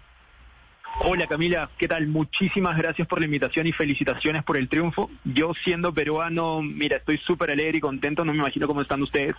[0.99, 2.07] Hola Camila, ¿qué tal?
[2.07, 5.11] Muchísimas gracias por la invitación y felicitaciones por el triunfo.
[5.25, 9.35] Yo siendo peruano, mira, estoy súper alegre y contento, no me imagino cómo están ustedes.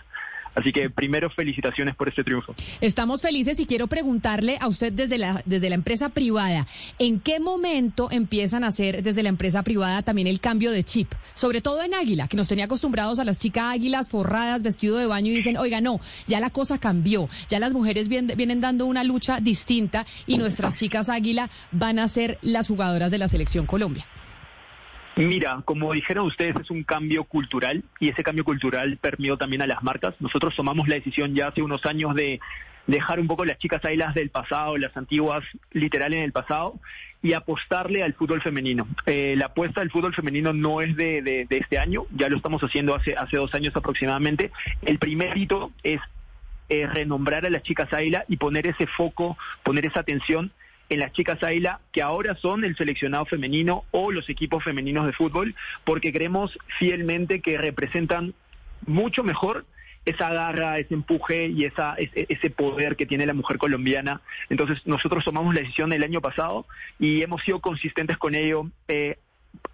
[0.57, 2.55] Así que primero felicitaciones por este triunfo.
[2.81, 6.65] Estamos felices y quiero preguntarle a usted desde la, desde la empresa privada,
[6.97, 11.13] ¿en qué momento empiezan a hacer desde la empresa privada también el cambio de chip?
[11.35, 15.05] Sobre todo en Águila, que nos tenía acostumbrados a las chicas águilas forradas, vestido de
[15.05, 18.87] baño y dicen, oiga, no, ya la cosa cambió, ya las mujeres vienen, vienen dando
[18.87, 23.67] una lucha distinta y nuestras chicas águila van a ser las jugadoras de la selección
[23.67, 24.07] Colombia.
[25.17, 29.67] Mira, como dijeron ustedes, es un cambio cultural y ese cambio cultural permeó también a
[29.67, 30.13] las marcas.
[30.19, 32.39] Nosotros tomamos la decisión ya hace unos años de
[32.85, 36.79] dejar un poco las chicas águilas del pasado, las antiguas literal en el pasado,
[37.23, 38.87] y apostarle al fútbol femenino.
[39.07, 42.37] Eh, la apuesta del fútbol femenino no es de, de, de, este año, ya lo
[42.37, 44.51] estamos haciendo hace, hace dos años aproximadamente.
[44.83, 45.99] El primer hito es
[46.69, 50.51] eh, renombrar a las chicas águila y poner ese foco, poner esa atención
[50.89, 55.13] en las chicas Águila, que ahora son el seleccionado femenino o los equipos femeninos de
[55.13, 58.33] fútbol, porque creemos fielmente que representan
[58.85, 59.65] mucho mejor
[60.05, 64.21] esa garra, ese empuje y esa, ese, poder que tiene la mujer colombiana.
[64.49, 66.65] Entonces nosotros tomamos la decisión el año pasado
[66.97, 68.69] y hemos sido consistentes con ello.
[68.87, 69.17] Eh,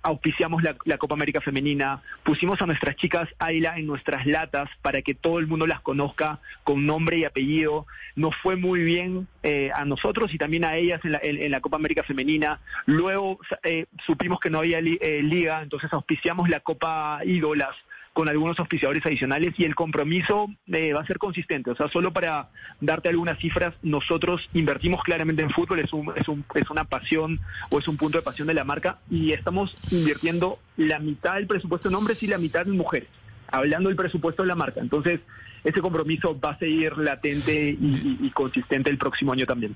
[0.01, 5.13] auspiciamos la, Copa América Femenina, pusimos a nuestras chicas Ayla en nuestras latas para que
[5.13, 7.85] todo el mundo las conozca con nombre y apellido.
[8.15, 12.03] Nos fue muy bien eh, a nosotros y también a ellas en la, Copa América
[12.03, 12.59] Femenina.
[12.85, 17.75] Luego eh, supimos que no había liga, entonces auspiciamos la Copa Ídolas
[18.13, 21.71] con algunos auspiciadores adicionales y el compromiso eh, va a ser consistente.
[21.71, 22.49] O sea, solo para
[22.79, 27.39] darte algunas cifras, nosotros invertimos claramente en fútbol, es, un, es, un, es una pasión
[27.69, 31.47] o es un punto de pasión de la marca y estamos invirtiendo la mitad del
[31.47, 33.09] presupuesto en hombres y la mitad en mujeres,
[33.47, 34.79] hablando del presupuesto de la marca.
[34.79, 35.19] Entonces,
[35.63, 39.75] ese compromiso va a seguir latente y, y consistente el próximo año también.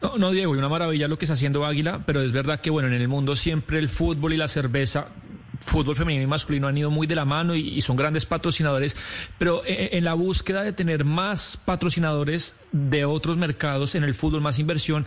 [0.00, 2.70] No, no, Diego, y una maravilla lo que está haciendo Águila, pero es verdad que,
[2.70, 5.08] bueno, en el mundo siempre el fútbol y la cerveza
[5.60, 8.96] fútbol femenino y masculino han ido muy de la mano y, son grandes patrocinadores,
[9.38, 14.14] pero eh, eh, en, la búsqueda de tener más patrocinadores de otros mercados en el
[14.14, 15.04] fútbol, más inversión,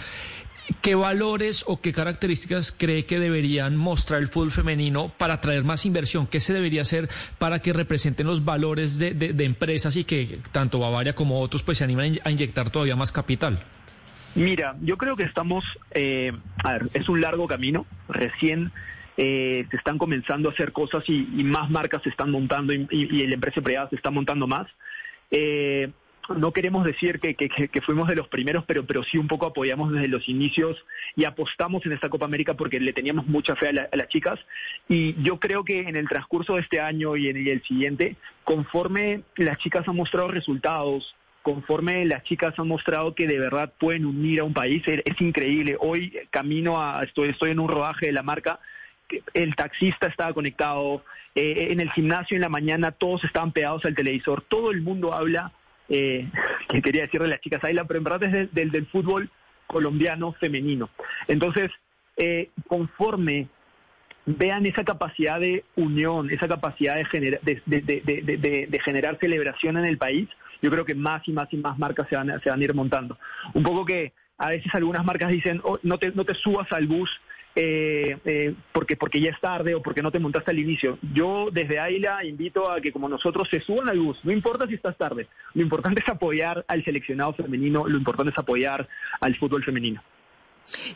[0.82, 5.86] ¿qué valores o qué características cree que deberían mostrar el fútbol femenino para atraer más
[5.86, 6.27] inversión?
[6.27, 11.15] ¿Qué se debería hacer para que representen los valores de, empresas y que tanto Bavaria
[11.15, 13.63] como otros pues se animen a inyectar todavía más capital?
[14.35, 16.31] Mira, yo creo que estamos, eh,
[16.63, 18.71] a ver, es un largo camino, recién
[19.17, 23.27] eh, se están comenzando a hacer cosas y, más marcas se están montando y, y,
[23.27, 24.67] la empresa privada se está montando más.
[25.31, 25.91] Eh,
[26.37, 30.07] no queremos decir que, fuimos de los primeros, pero, pero sí un poco apoyamos desde
[30.07, 30.77] los inicios
[31.15, 34.39] y apostamos en esta Copa América porque le teníamos mucha fe a, las chicas.
[34.87, 39.21] Y yo creo que en el transcurso de este año y en el siguiente, conforme
[39.35, 44.41] las chicas han mostrado resultados, conforme las chicas han mostrado que de verdad pueden unir
[44.41, 45.75] a un país, es, increíble.
[45.80, 48.60] Hoy camino a, estoy, estoy en un rodaje de la marca
[49.34, 51.04] el taxista estaba conectado,
[51.36, 55.13] eh, en el gimnasio en la mañana todos estaban pegados al televisor, todo el mundo
[55.13, 55.51] habla,
[55.89, 56.30] eh,
[56.69, 59.30] que quería decirle a las chicas Ayla, pero en verdad es del, del fútbol
[59.67, 60.89] colombiano femenino.
[61.27, 61.71] Entonces,
[62.17, 63.47] eh, conforme
[64.25, 70.30] vean esa capacidad de unión, esa capacidad de, de, generar celebración en el país,
[70.62, 72.74] yo creo que más y más y más marcas se van, se van a ir
[72.74, 73.17] montando.
[73.54, 76.88] Un poco que a veces algunas marcas dicen, oh, no, te, no te subas al
[76.88, 77.10] bus
[77.54, 80.97] eh, eh, porque, porque ya es tarde o porque no te montaste al inicio.
[81.13, 84.76] Yo desde Aila invito a que como nosotros se suban al bus, no importa si
[84.76, 88.88] estás tarde, lo importante es apoyar al seleccionado femenino, lo importante es apoyar
[89.19, 90.02] al fútbol femenino.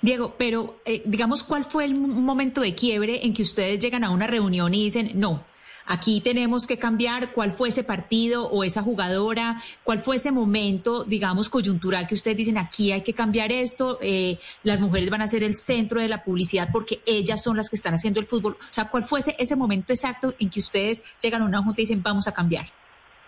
[0.02, 4.12] Diego, pero eh, digamos, ¿cuál fue el momento de quiebre en que ustedes llegan a
[4.12, 5.44] una reunión y dicen, no,
[5.86, 11.04] aquí tenemos que cambiar cuál fue ese partido o esa jugadora, cuál fue ese momento,
[11.04, 15.28] digamos, coyuntural que ustedes dicen, aquí hay que cambiar esto, eh, las mujeres van a
[15.28, 18.54] ser el centro de la publicidad porque ellas son las que están haciendo el fútbol.
[18.60, 21.82] O sea, ¿cuál fue ese, ese momento exacto en que ustedes llegan a una junta
[21.82, 22.68] y dicen, vamos a cambiar?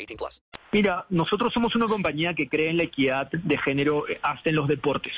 [0.00, 0.42] 18 plus.
[0.72, 4.56] Mira, nosotros somos una compañía que cree en la equidad de género eh, hasta en
[4.56, 5.12] los deportes.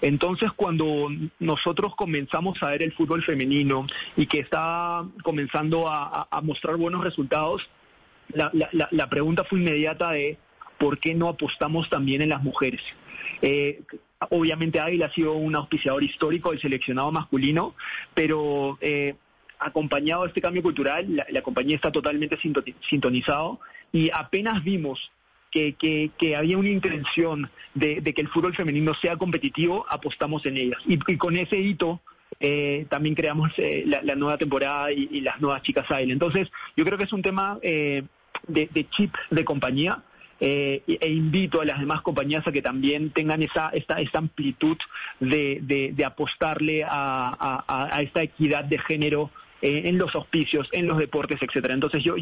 [0.00, 6.76] Entonces, cuando nosotros comenzamos a ver el fútbol femenino y que está comenzando a, mostrar
[6.76, 7.62] buenos resultados,
[8.28, 10.38] la, la, la pregunta fue inmediata de
[10.78, 12.80] ¿por qué no apostamos también en las mujeres?
[13.40, 13.82] Eh,
[14.30, 17.74] obviamente Águila ha sido un auspiciador histórico del seleccionado masculino,
[18.14, 19.14] pero eh,
[19.60, 22.36] acompañado de este cambio cultural, la, compañía está totalmente
[22.88, 23.60] sintonizado
[23.92, 24.98] y apenas vimos
[25.50, 25.76] que,
[26.36, 30.80] había una intención de, que el fútbol femenino sea competitivo, apostamos en ellas.
[30.86, 32.00] Y, con ese hito
[32.40, 36.14] eh, también creamos eh, la, nueva temporada y, las nuevas chicas Águila.
[36.14, 38.04] Entonces, yo creo que es un tema de,
[38.48, 40.02] de chip de compañía
[40.44, 44.76] eh, e invito a las demás compañías a que también tengan esa, esta, esta amplitud
[45.20, 49.30] de, apostarle a, a, esta equidad de género
[49.62, 51.72] eh, en los auspicios, en los deportes, etcétera.
[51.74, 52.14] Entonces yo,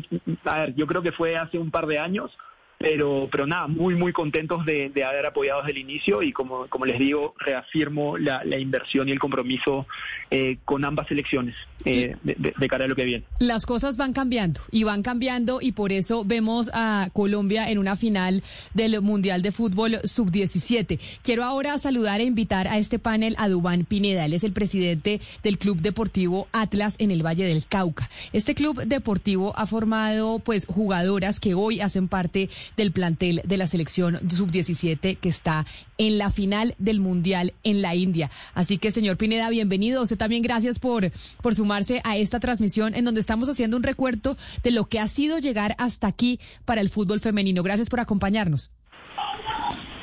[0.44, 2.37] a ver, yo creo que fue hace un par de años
[2.83, 6.67] Pero, pero nada, muy, muy contentos de, de haber apoyado desde el inicio y como,
[6.69, 9.87] como les digo, reafirmo la, la inversión y el compromiso
[10.31, 11.54] eh, con ambas elecciones
[11.85, 13.25] eh, de, de, de cara a lo que viene.
[13.38, 17.96] Las cosas van cambiando y van cambiando y por eso vemos a Colombia en una
[17.96, 18.42] final
[18.73, 20.98] del Mundial de Fútbol Sub-17.
[21.23, 24.25] Quiero ahora saludar e invitar a este panel a Dubán Pineda.
[24.25, 28.09] Él es el presidente del Club Deportivo Atlas en el Valle del Cauca.
[28.33, 33.66] Este club deportivo ha formado pues jugadoras que hoy hacen parte del plantel de la
[33.66, 35.66] selección Sub-17 que está
[35.98, 38.31] en la final del Mundial en la India.
[38.54, 40.02] Así que, señor Pineda, bienvenido.
[40.02, 41.10] Usted también gracias por,
[41.42, 45.08] por sumarse a esta transmisión en donde estamos haciendo un recuerdo de lo que ha
[45.08, 47.62] sido llegar hasta aquí para el fútbol femenino.
[47.62, 48.71] Gracias por acompañarnos.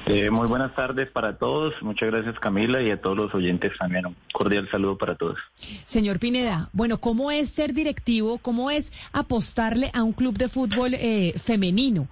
[0.09, 1.73] Eh, muy buenas tardes para todos.
[1.81, 4.05] Muchas gracias Camila y a todos los oyentes también.
[4.05, 5.37] Un cordial saludo para todos.
[5.85, 8.37] Señor Pineda, bueno, ¿cómo es ser directivo?
[8.37, 12.07] ¿Cómo es apostarle a un club de fútbol eh, femenino?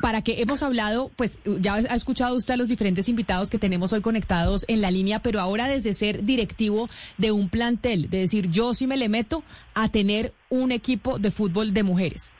[0.00, 3.92] Para que hemos hablado, pues ya ha escuchado usted a los diferentes invitados que tenemos
[3.92, 8.50] hoy conectados en la línea, pero ahora desde ser directivo de un plantel, de decir
[8.50, 9.42] yo sí me le meto
[9.74, 12.32] a tener un equipo de fútbol de mujeres.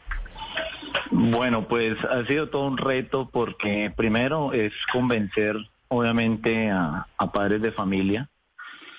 [1.10, 5.56] Bueno, pues ha sido todo un reto porque primero es convencer,
[5.88, 8.28] obviamente, a, a padres de familia.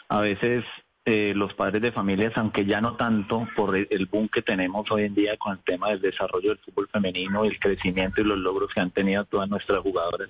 [0.09, 0.63] A veces
[1.07, 4.85] eh, los padres de familias, aunque ya no tanto por el, el, boom que tenemos
[4.91, 8.37] hoy en día con el tema del desarrollo del fútbol femenino, el crecimiento y los
[8.37, 10.29] logros que han tenido todas nuestras jugadoras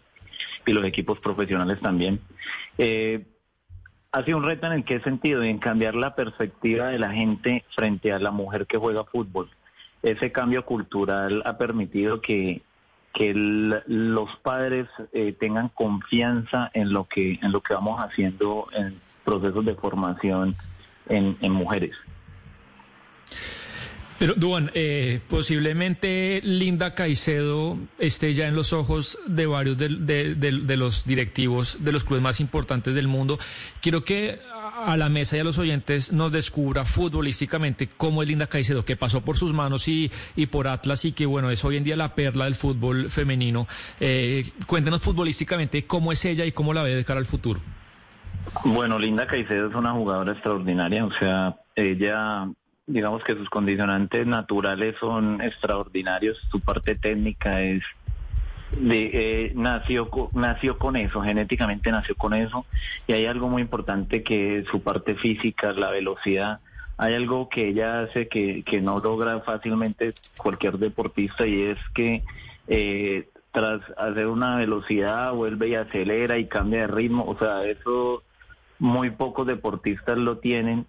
[0.65, 2.21] y los equipos profesionales también.
[2.77, 3.25] Eh,
[4.11, 7.65] ha sido un reto en el qué sentido, en cambiar la perspectiva de la gente
[7.75, 9.49] frente a la mujer que juega fútbol
[10.03, 12.61] ese cambio cultural ha permitido que,
[13.13, 18.99] que los padres eh, tengan confianza en lo que en lo que vamos haciendo en
[19.27, 20.55] procesos de formación
[21.09, 21.91] en, mujeres.
[24.19, 31.05] Pero, Duan, eh, posiblemente Linda Caicedo esté ya en los ojos de varios de, los
[31.05, 33.37] directivos de los clubes más importantes del mundo.
[33.81, 34.39] Quiero que
[34.85, 38.95] a la mesa y a los oyentes nos descubra futbolísticamente cómo es Linda Caicedo, que
[38.95, 41.97] pasó por sus manos y, y por Atlas y que, bueno, es hoy en día
[41.97, 43.67] la perla del fútbol femenino.
[43.99, 47.61] Eh, cuéntenos futbolísticamente cómo es ella y cómo la ve de cara al futuro.
[48.63, 52.47] Bueno, Linda Caicedo es una jugadora extraordinaria, o sea, ella
[52.87, 57.83] digamos que sus condicionantes naturales son extraordinarios, su parte técnica es
[58.71, 62.65] de, eh, nació nació con eso, genéticamente nació con eso
[63.05, 66.59] y hay algo muy importante que es su parte física, la velocidad.
[66.97, 72.23] Hay algo que ella hace que, que no logra fácilmente cualquier deportista y es que
[72.67, 77.25] eh, tras hacer una velocidad vuelve y acelera y cambia de ritmo.
[77.25, 78.23] O sea, eso
[78.79, 80.85] muy pocos deportistas lo tienen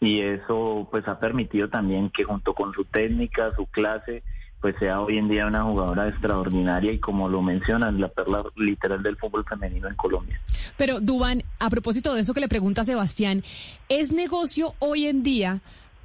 [0.00, 4.22] y eso pues ha permitido también que junto con su técnica, su clase,
[4.60, 9.02] pues sea hoy en día una jugadora extraordinaria y como lo mencionan, la perla literal
[9.02, 10.40] del fútbol femenino en Colombia.
[10.76, 13.42] Pero Duban, a propósito de eso que le pregunta Sebastián,
[13.88, 15.60] ¿es negocio hoy en día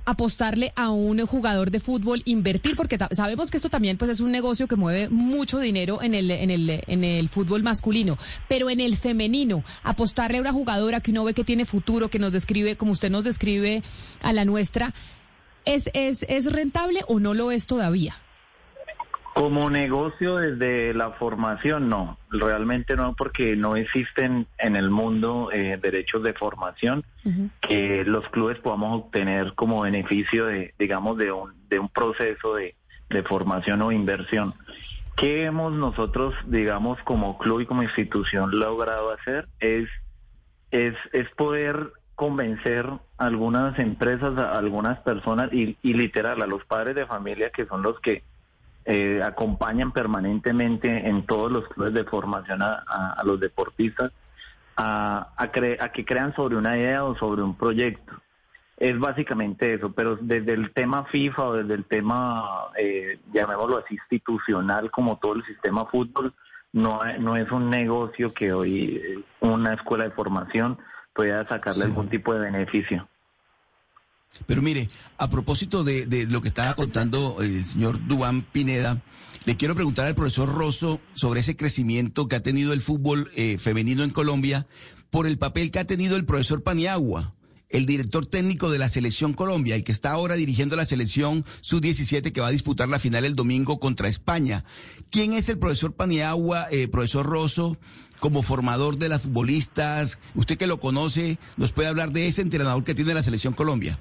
[0.05, 4.31] apostarle a un jugador de fútbol, invertir, porque sabemos que esto también pues es un
[4.31, 8.79] negocio que mueve mucho dinero en el, en el, en el fútbol masculino, pero en
[8.79, 12.75] el femenino, apostarle a una jugadora que uno ve que tiene futuro, que nos describe,
[12.75, 13.83] como usted nos describe
[14.21, 14.93] a la nuestra,
[15.65, 18.15] ¿es, es, es rentable o no lo es todavía?
[19.33, 25.79] Como negocio desde la formación, no, realmente no, porque no existen en el mundo eh,
[25.81, 27.49] derechos de formación uh -huh.
[27.61, 32.75] que los clubes podamos obtener como beneficio de, digamos, de un, de un proceso de,
[33.09, 34.53] de formación o inversión.
[35.15, 39.47] ¿Qué hemos nosotros, digamos, como club y como institución logrado hacer?
[39.59, 39.87] Es,
[40.71, 42.85] es, es poder convencer
[43.17, 47.65] a algunas empresas, a algunas personas y, y literal a los padres de familia que
[47.65, 48.23] son los que
[48.85, 54.11] eh, acompañan permanentemente en todos los clubes de formación a, a, a los deportistas
[54.75, 58.13] a, a, a, que crean sobre una idea o sobre un proyecto.
[58.77, 62.43] Es básicamente eso, pero desde el tema FIFA o desde el tema,
[62.77, 66.33] eh, llamémoslo así, institucional, como todo el sistema fútbol,
[66.73, 70.79] no, no es un negocio que hoy una escuela de formación
[71.13, 71.89] pueda sacarle sí.
[71.89, 73.07] algún tipo de beneficio.
[74.45, 79.01] Pero mire, a propósito de, lo que estaba contando el señor Dubán Pineda,
[79.45, 83.57] le quiero preguntar al profesor Rosso sobre ese crecimiento que ha tenido el fútbol eh,
[83.57, 84.67] femenino en Colombia
[85.09, 87.33] por el papel que ha tenido el profesor Paniagua,
[87.69, 92.31] el director técnico de la selección Colombia, el que está ahora dirigiendo la selección sub-17
[92.31, 94.63] que va a disputar la final el domingo contra España.
[95.09, 97.77] ¿Quién es el profesor Paniagua, eh, profesor Rosso?
[98.19, 102.83] como formador de las futbolistas, usted que lo conoce, nos puede hablar de ese entrenador
[102.83, 103.99] que tiene la selección Colombia.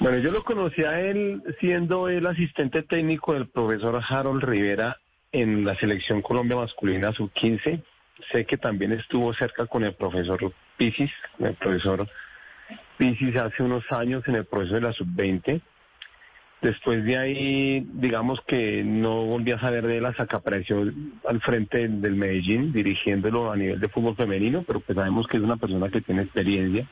[0.00, 4.96] Bueno, yo lo conocí a él siendo el asistente técnico del profesor Harold Rivera
[5.32, 7.82] en la selección Colombia masculina sub-15.
[8.30, 12.08] Sé que también estuvo cerca con el profesor Pisis, el profesor
[12.96, 15.60] Pisis hace unos años en el proceso de la sub-20.
[16.62, 20.80] Después de ahí, digamos que no volví a saber de él hasta que apareció
[21.26, 25.38] al frente del, del Medellín, dirigiéndolo a nivel de fútbol femenino, pero pues sabemos que
[25.38, 26.86] es una persona que tiene experiencia,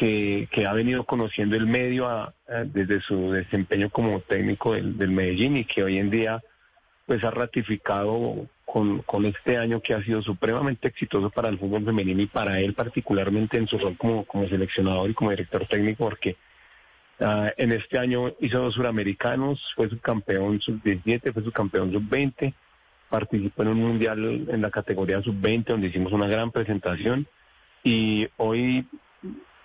[0.00, 2.32] que, ha venido conociendo el medio
[2.66, 6.42] desde su desempeño como técnico del, del Medellín y que hoy en día
[7.06, 12.22] pues ha ratificado con, este año que ha sido supremamente exitoso para el fútbol femenino
[12.22, 16.36] y para él particularmente en su rol como, como seleccionador y como director técnico, porque
[17.20, 22.54] ah, en este año hizo dos suramericanos, fue subcampeón sub-17, fue subcampeón sub-20,
[23.10, 27.26] participó en un mundial en la categoría sub-20 donde hicimos una gran presentación
[27.82, 28.86] y hoy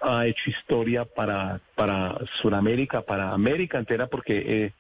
[0.06, 4.72] ha hecho historia para, para Sudamérica, para América entera, porque eh,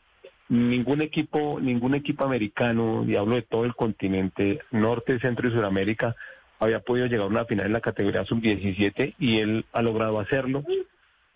[0.49, 6.15] ningún equipo, ningún equipo americano, y hablo de todo el continente, norte, centro y Sudamérica,
[6.59, 10.63] había podido llegar a una final en la categoría sub-17 y él ha logrado hacerlo.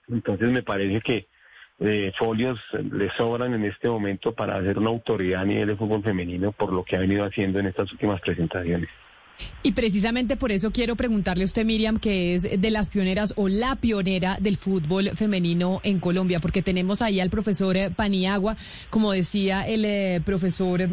[0.08, 1.28] Entonces me parece que
[1.80, 2.60] eh, folios
[2.92, 6.74] le sobran en este momento para hacer una autoridad a nivel de fútbol femenino por
[6.74, 8.90] lo que ha venido haciendo en estas últimas presentaciones.
[9.64, 13.48] Y precisamente por eso quiero preguntarle a usted, Miriam, que es de las pioneras o
[13.48, 18.56] la pionera del fútbol femenino en Colombia, porque tenemos ahí al profesor Paniagua,
[18.90, 20.90] como decía el eh, profesor.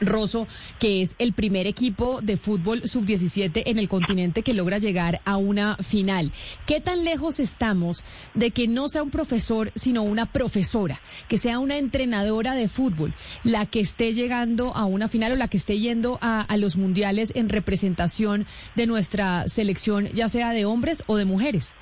[0.00, 0.46] Rosso,
[0.78, 5.36] que es el primer equipo de fútbol sub-17 en el continente que logra llegar a
[5.36, 6.32] una final.
[6.66, 8.02] ¿Qué tan lejos estamos
[8.34, 13.14] de que no sea un profesor, sino una profesora, que sea una entrenadora de fútbol,
[13.44, 17.32] la que esté llegando a una final o la que esté yendo a, los mundiales
[17.34, 21.74] en representación de nuestra selección, ya sea de hombres o de mujeres?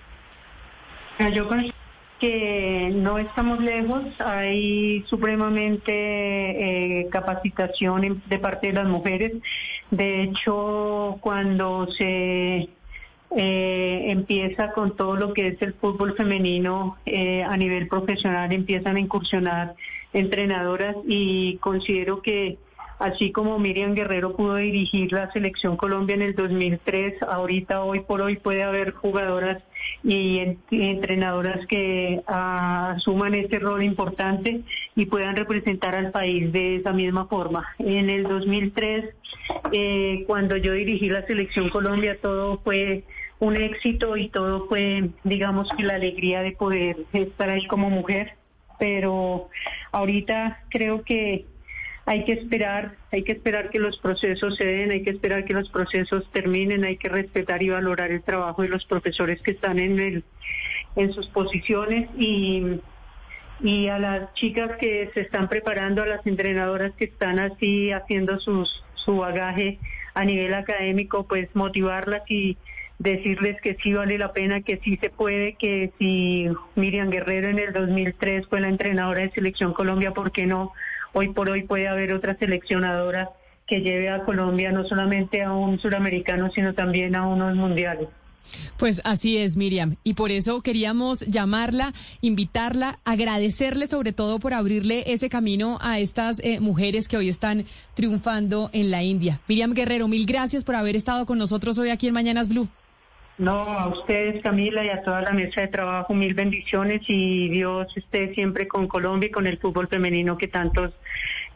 [1.34, 1.48] Yo
[2.18, 9.32] que no estamos lejos, hay supremamente eh, capacitación de parte de las mujeres.
[9.90, 12.68] De hecho, cuando se
[13.36, 18.96] eh, empieza con todo lo que es el fútbol femenino eh, a nivel profesional, empiezan
[18.96, 19.74] a incursionar
[20.12, 22.58] entrenadoras y considero que
[22.98, 28.22] así como Miriam Guerrero pudo dirigir la selección Colombia en el 2003, ahorita hoy por
[28.22, 29.62] hoy puede haber jugadoras
[30.04, 34.60] y, en- y entrenadoras que ah, asuman ese rol importante
[34.96, 37.66] y puedan representar al país de esa misma forma.
[37.78, 39.04] En el 2003,
[39.72, 43.04] eh, cuando yo dirigí la selección Colombia, todo fue
[43.40, 48.32] un éxito y todo fue, digamos la alegría de poder estar ahí como mujer.
[48.78, 49.48] Pero
[49.90, 51.46] ahorita creo que
[52.08, 55.52] hay que esperar, hay que esperar que los procesos se den, hay que esperar que
[55.52, 59.78] los procesos terminen, hay que respetar y valorar el trabajo de los profesores que están
[59.78, 60.24] en
[60.96, 62.80] en sus posiciones y,
[63.60, 68.40] y a las chicas que se están preparando, a las entrenadoras que están así haciendo
[68.40, 69.78] sus, su bagaje
[70.14, 72.56] a nivel académico, pues motivarlas y
[72.98, 77.58] decirles que sí vale la pena, que sí se puede, que si Miriam Guerrero en
[77.58, 80.72] el 2003 fue la entrenadora de Selección Colombia, ¿por qué no?
[81.12, 83.30] Hoy por hoy puede haber otra seleccionadora
[83.66, 88.08] que lleve a Colombia no solamente a un suramericano, sino también a unos mundiales.
[88.78, 89.96] Pues así es, Miriam.
[90.04, 96.40] Y por eso queríamos llamarla, invitarla, agradecerle sobre todo por abrirle ese camino a estas
[96.42, 99.40] eh, mujeres que hoy están triunfando en la India.
[99.48, 102.68] Miriam Guerrero, mil gracias por haber estado con nosotros hoy aquí en Mañanas Blue.
[103.38, 107.86] No, a ustedes, Camila, y a toda la mesa de trabajo, mil bendiciones y Dios
[107.96, 110.90] esté siempre con Colombia y con el fútbol femenino que tantas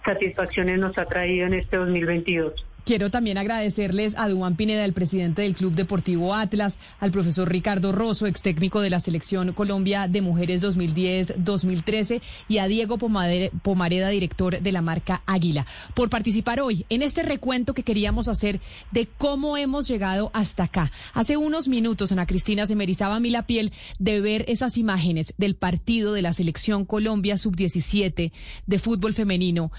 [0.04, 2.64] satisfacciones nos ha traído en este 2022.
[2.84, 7.92] Quiero también agradecerles a Duan Pineda, el presidente del Club Deportivo Atlas, al profesor Ricardo
[7.92, 14.60] Rosso, ex técnico de la Selección Colombia de Mujeres 2010-2013, y a Diego Pomareda, director
[14.60, 15.64] de la marca Águila,
[15.94, 18.60] por participar hoy en este recuento que queríamos hacer
[18.90, 20.90] de cómo hemos llegado hasta acá.
[21.14, 24.76] Hace unos minutos, Ana Cristina, se me erizaba a mí la piel de ver esas
[24.76, 28.32] imágenes del partido de la Selección Colombia Sub-17
[28.66, 29.70] de fútbol femenino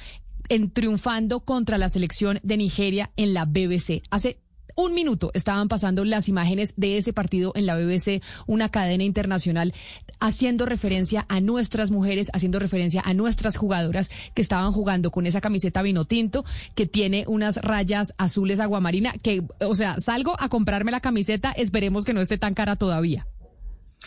[0.50, 4.04] en triunfando contra la selección de Nigeria en la BBC.
[4.10, 4.38] Hace
[4.76, 9.74] un minuto estaban pasando las imágenes de ese partido en la BBC, una cadena internacional,
[10.20, 15.42] haciendo referencia a nuestras mujeres, haciendo referencia a nuestras jugadoras que estaban jugando con esa
[15.42, 20.92] camiseta vino tinto que tiene unas rayas azules aguamarina, que, o sea, salgo a comprarme
[20.92, 23.28] la camiseta, esperemos que no esté tan cara todavía.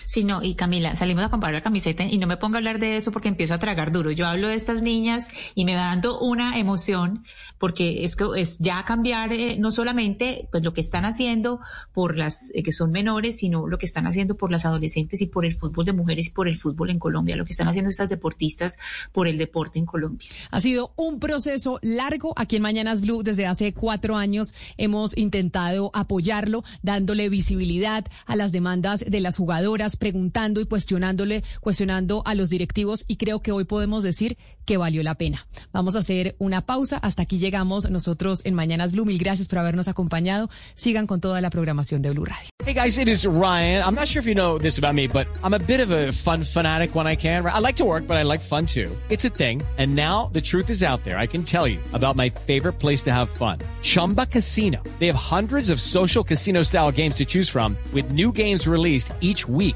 [0.04, 2.78] Sí, no, y Camila, salimos a comprar la camiseta y no me pongo a hablar
[2.78, 4.10] de eso porque empiezo a tragar duro.
[4.10, 7.24] Yo hablo de estas niñas y me va dando una emoción
[7.58, 11.60] porque es que es ya cambiar eh, no solamente pues lo que están haciendo
[11.92, 15.26] por las eh, que son menores, sino lo que están haciendo por las adolescentes y
[15.26, 17.90] por el fútbol de mujeres y por el fútbol en Colombia, lo que están haciendo
[17.90, 18.78] estas deportistas
[19.12, 20.28] por el deporte en Colombia.
[20.50, 22.32] Ha sido un proceso largo.
[22.36, 28.52] Aquí en Mañanas Blue, desde hace cuatro años, hemos intentado apoyarlo, dándole visibilidad a las
[28.52, 33.62] demandas de las jugadoras preguntando y cuestionándole, cuestionando a los directivos y creo que hoy
[33.62, 35.46] podemos decir que valió la pena.
[35.72, 36.98] Vamos a hacer una pausa.
[36.98, 39.04] Hasta aquí llegamos nosotros en Mañanas Blue.
[39.04, 40.50] Mil gracias por habernos acompañado.
[40.74, 42.50] Sigan con toda la programación de Blue Radio.
[42.64, 43.84] Hey guys, it is Ryan.
[43.84, 46.10] I'm not sure if you know this about me, but I'm a bit of a
[46.10, 47.46] fun fanatic when I can.
[47.46, 48.90] I like to work, but I like fun too.
[49.08, 49.62] It's a thing.
[49.78, 51.16] And now the truth is out there.
[51.16, 53.58] I can tell you about my favorite place to have fun.
[53.82, 54.82] Chumba Casino.
[54.98, 59.12] They have hundreds of social casino style games to choose from with new games released
[59.20, 59.75] each week.